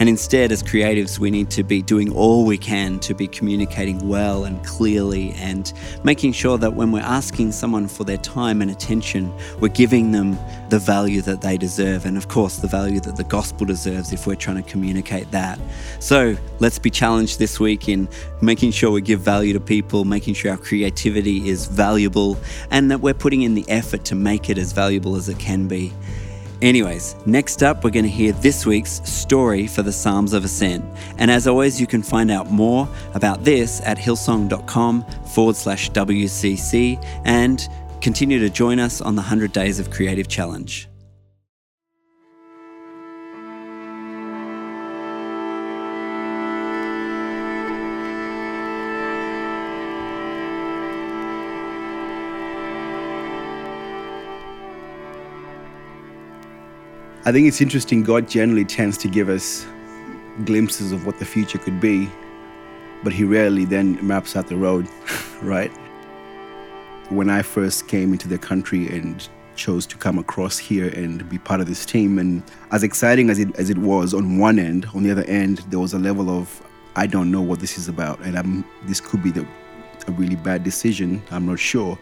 And 0.00 0.08
instead, 0.08 0.50
as 0.50 0.62
creatives, 0.62 1.18
we 1.18 1.30
need 1.30 1.50
to 1.50 1.62
be 1.62 1.82
doing 1.82 2.10
all 2.10 2.46
we 2.46 2.56
can 2.56 2.98
to 3.00 3.12
be 3.12 3.28
communicating 3.28 4.08
well 4.08 4.44
and 4.44 4.64
clearly 4.64 5.32
and 5.32 5.70
making 6.04 6.32
sure 6.32 6.56
that 6.56 6.72
when 6.72 6.90
we're 6.90 7.00
asking 7.00 7.52
someone 7.52 7.86
for 7.86 8.04
their 8.04 8.16
time 8.16 8.62
and 8.62 8.70
attention, 8.70 9.30
we're 9.60 9.68
giving 9.68 10.10
them 10.10 10.38
the 10.70 10.78
value 10.78 11.20
that 11.20 11.42
they 11.42 11.58
deserve. 11.58 12.06
And 12.06 12.16
of 12.16 12.28
course, 12.28 12.56
the 12.56 12.66
value 12.66 12.98
that 13.00 13.16
the 13.16 13.24
gospel 13.24 13.66
deserves 13.66 14.10
if 14.10 14.26
we're 14.26 14.36
trying 14.36 14.56
to 14.62 14.68
communicate 14.70 15.30
that. 15.32 15.60
So 15.98 16.34
let's 16.60 16.78
be 16.78 16.88
challenged 16.88 17.38
this 17.38 17.60
week 17.60 17.86
in 17.86 18.08
making 18.40 18.70
sure 18.70 18.90
we 18.90 19.02
give 19.02 19.20
value 19.20 19.52
to 19.52 19.60
people, 19.60 20.06
making 20.06 20.32
sure 20.32 20.50
our 20.50 20.56
creativity 20.56 21.46
is 21.46 21.66
valuable, 21.66 22.38
and 22.70 22.90
that 22.90 23.02
we're 23.02 23.12
putting 23.12 23.42
in 23.42 23.52
the 23.52 23.68
effort 23.68 24.06
to 24.06 24.14
make 24.14 24.48
it 24.48 24.56
as 24.56 24.72
valuable 24.72 25.14
as 25.16 25.28
it 25.28 25.38
can 25.38 25.68
be. 25.68 25.92
Anyways, 26.62 27.16
next 27.24 27.62
up, 27.62 27.82
we're 27.82 27.90
going 27.90 28.04
to 28.04 28.10
hear 28.10 28.32
this 28.32 28.66
week's 28.66 29.00
story 29.08 29.66
for 29.66 29.82
the 29.82 29.92
Psalms 29.92 30.34
of 30.34 30.44
Ascent. 30.44 30.84
And 31.16 31.30
as 31.30 31.46
always, 31.46 31.80
you 31.80 31.86
can 31.86 32.02
find 32.02 32.30
out 32.30 32.50
more 32.50 32.86
about 33.14 33.44
this 33.44 33.80
at 33.82 33.96
hillsong.com 33.96 35.04
forward 35.24 35.56
slash 35.56 35.90
WCC 35.92 37.02
and 37.24 37.66
continue 38.02 38.38
to 38.40 38.50
join 38.50 38.78
us 38.78 39.00
on 39.00 39.14
the 39.14 39.22
100 39.22 39.52
Days 39.52 39.78
of 39.78 39.90
Creative 39.90 40.28
Challenge. 40.28 40.89
I 57.30 57.32
think 57.32 57.46
it's 57.46 57.60
interesting. 57.60 58.02
God 58.02 58.28
generally 58.28 58.64
tends 58.64 58.98
to 58.98 59.06
give 59.06 59.28
us 59.28 59.64
glimpses 60.44 60.90
of 60.90 61.06
what 61.06 61.20
the 61.20 61.24
future 61.24 61.58
could 61.58 61.80
be, 61.80 62.10
but 63.04 63.12
He 63.12 63.22
rarely 63.22 63.64
then 63.64 64.04
maps 64.04 64.34
out 64.34 64.48
the 64.48 64.56
road, 64.56 64.88
right? 65.40 65.70
When 67.08 67.30
I 67.30 67.42
first 67.42 67.86
came 67.86 68.12
into 68.12 68.26
the 68.26 68.36
country 68.36 68.88
and 68.88 69.28
chose 69.54 69.86
to 69.86 69.96
come 69.96 70.18
across 70.18 70.58
here 70.58 70.88
and 70.88 71.28
be 71.28 71.38
part 71.38 71.60
of 71.60 71.68
this 71.68 71.86
team, 71.86 72.18
and 72.18 72.42
as 72.72 72.82
exciting 72.82 73.30
as 73.30 73.38
it 73.38 73.54
as 73.54 73.70
it 73.70 73.78
was 73.78 74.12
on 74.12 74.40
one 74.40 74.58
end, 74.58 74.86
on 74.92 75.04
the 75.04 75.12
other 75.12 75.24
end, 75.26 75.58
there 75.68 75.78
was 75.78 75.94
a 75.94 76.00
level 76.00 76.30
of 76.30 76.60
I 76.96 77.06
don't 77.06 77.30
know 77.30 77.42
what 77.42 77.60
this 77.60 77.78
is 77.78 77.86
about, 77.86 78.18
and 78.22 78.36
I'm, 78.36 78.64
this 78.86 79.00
could 79.00 79.22
be 79.22 79.30
the, 79.30 79.46
a 80.08 80.10
really 80.10 80.34
bad 80.34 80.64
decision. 80.64 81.22
I'm 81.30 81.46
not 81.46 81.60
sure. 81.60 81.96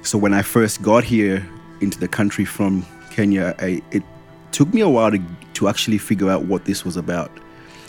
So 0.00 0.16
when 0.16 0.32
I 0.32 0.40
first 0.40 0.80
got 0.80 1.04
here 1.04 1.46
into 1.82 1.98
the 1.98 2.08
country 2.08 2.46
from 2.46 2.86
Kenya, 3.20 3.54
I, 3.58 3.82
it 3.90 4.02
took 4.50 4.72
me 4.72 4.80
a 4.80 4.88
while 4.88 5.10
to, 5.10 5.22
to 5.52 5.68
actually 5.68 5.98
figure 5.98 6.30
out 6.30 6.46
what 6.46 6.64
this 6.64 6.86
was 6.86 6.96
about. 6.96 7.30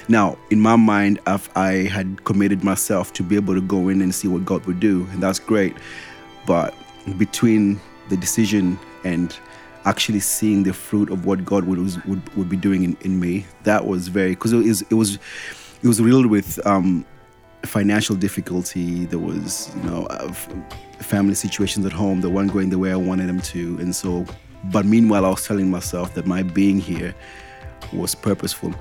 Now, 0.10 0.38
in 0.50 0.60
my 0.60 0.76
mind, 0.76 1.22
I've, 1.26 1.50
I 1.56 1.88
had 1.88 2.26
committed 2.26 2.66
myself 2.66 3.14
to 3.14 3.24
be 3.24 3.38
able 3.38 3.54
to 3.54 3.62
go 3.62 3.88
in 3.88 4.02
and 4.02 4.14
see 4.14 4.28
what 4.28 4.44
God 4.44 4.66
would 4.66 4.82
do, 4.82 5.08
and 5.14 5.24
that's 5.24 5.40
great. 5.40 5.74
But 6.46 6.74
between 7.18 7.80
the 8.10 8.18
decision 8.18 8.78
and 9.06 9.34
actually 9.86 10.20
seeing 10.20 10.64
the 10.64 10.74
fruit 10.74 11.10
of 11.10 11.26
what 11.26 11.46
God 11.46 11.64
would 11.64 11.80
would, 12.06 12.36
would 12.36 12.50
be 12.50 12.58
doing 12.58 12.84
in, 12.84 12.98
in 13.00 13.18
me, 13.18 13.46
that 13.64 13.88
was 13.88 14.10
very 14.10 14.32
because 14.32 14.52
it 14.52 14.58
was 14.58 14.82
it 14.82 14.96
was 14.96 15.18
it 15.82 15.88
was 15.88 16.02
riddled 16.02 16.26
with 16.26 16.60
um, 16.68 17.06
financial 17.64 18.18
difficulty. 18.18 19.06
There 19.06 19.18
was 19.18 19.74
you 19.78 19.84
know 19.84 20.08
uh, 20.08 20.34
family 21.00 21.36
situations 21.36 21.86
at 21.86 21.94
home 21.94 22.20
that 22.20 22.32
weren't 22.32 22.52
going 22.52 22.70
the 22.70 22.80
way 22.80 22.92
I 22.92 22.98
wanted 22.98 23.30
them 23.30 23.40
to, 23.40 23.78
and 23.80 23.96
so. 23.96 24.26
But 24.66 24.86
meanwhile, 24.86 25.26
I 25.26 25.30
was 25.30 25.46
telling 25.46 25.70
myself 25.70 26.14
that 26.14 26.26
my 26.26 26.44
being 26.44 26.80
here 26.80 27.16
was 27.94 28.16
purposeful. 28.16 28.74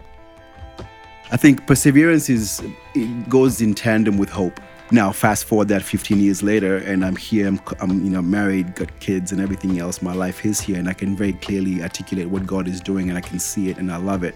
I 1.33 1.37
think 1.37 1.67
perseverance 1.67 2.29
is 2.29 2.63
it 2.95 3.29
goes 3.29 3.61
in 3.61 3.75
tandem 3.75 4.19
with 4.19 4.29
hope. 4.29 4.61
Now, 4.93 5.13
fast 5.13 5.45
forward 5.45 5.69
that 5.69 5.83
15 5.83 6.19
years 6.19 6.43
later, 6.43 6.79
and 6.79 7.05
I'm 7.05 7.15
here. 7.15 7.47
I'm, 7.47 7.61
I'm, 7.81 8.05
you 8.05 8.11
know 8.11 8.21
married, 8.21 8.75
got 8.75 8.89
kids, 8.99 9.31
and 9.31 9.41
everything 9.41 9.79
else. 9.79 10.03
My 10.03 10.13
life 10.13 10.45
is 10.45 10.61
here, 10.61 10.77
and 10.77 10.89
I 10.89 10.93
can 10.93 11.17
very 11.17 11.35
clearly 11.35 11.81
articulate 11.81 12.29
what 12.29 12.45
God 12.45 12.67
is 12.67 12.81
doing, 12.81 13.09
and 13.09 13.17
I 13.17 13.21
can 13.21 13.39
see 13.39 13.71
it, 13.71 13.79
and 13.79 13.93
I 13.93 13.99
love 13.99 14.25
it. 14.25 14.35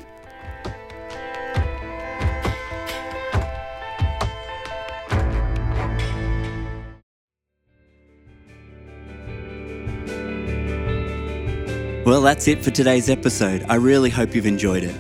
Well, 12.15 12.23
that's 12.23 12.47
it 12.47 12.63
for 12.63 12.71
today's 12.71 13.11
episode. 13.11 13.67
I 13.69 13.75
really 13.75 14.09
hope 14.09 14.37
you've 14.37 14.47
enjoyed 14.47 14.85
it. 14.85 14.95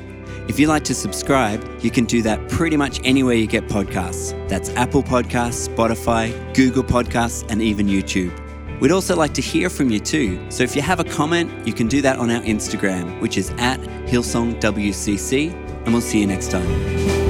If 0.48 0.58
you'd 0.58 0.66
like 0.66 0.82
to 0.82 0.96
subscribe, 0.96 1.64
you 1.80 1.88
can 1.88 2.06
do 2.06 2.22
that 2.22 2.48
pretty 2.48 2.76
much 2.76 3.00
anywhere 3.04 3.36
you 3.36 3.46
get 3.46 3.68
podcasts. 3.68 4.32
That's 4.48 4.70
Apple 4.70 5.04
Podcasts, 5.04 5.68
Spotify, 5.68 6.32
Google 6.56 6.82
Podcasts, 6.82 7.48
and 7.48 7.62
even 7.62 7.86
YouTube. 7.86 8.32
We'd 8.80 8.90
also 8.90 9.14
like 9.14 9.32
to 9.34 9.40
hear 9.40 9.70
from 9.70 9.90
you 9.90 10.00
too. 10.00 10.44
So 10.50 10.64
if 10.64 10.74
you 10.74 10.82
have 10.82 10.98
a 10.98 11.04
comment, 11.04 11.64
you 11.64 11.72
can 11.72 11.86
do 11.86 12.02
that 12.02 12.18
on 12.18 12.32
our 12.32 12.42
Instagram, 12.42 13.20
which 13.20 13.38
is 13.38 13.50
at 13.58 13.78
HillsongWCC, 14.08 15.52
and 15.84 15.92
we'll 15.92 16.02
see 16.02 16.18
you 16.18 16.26
next 16.26 16.50
time. 16.50 17.23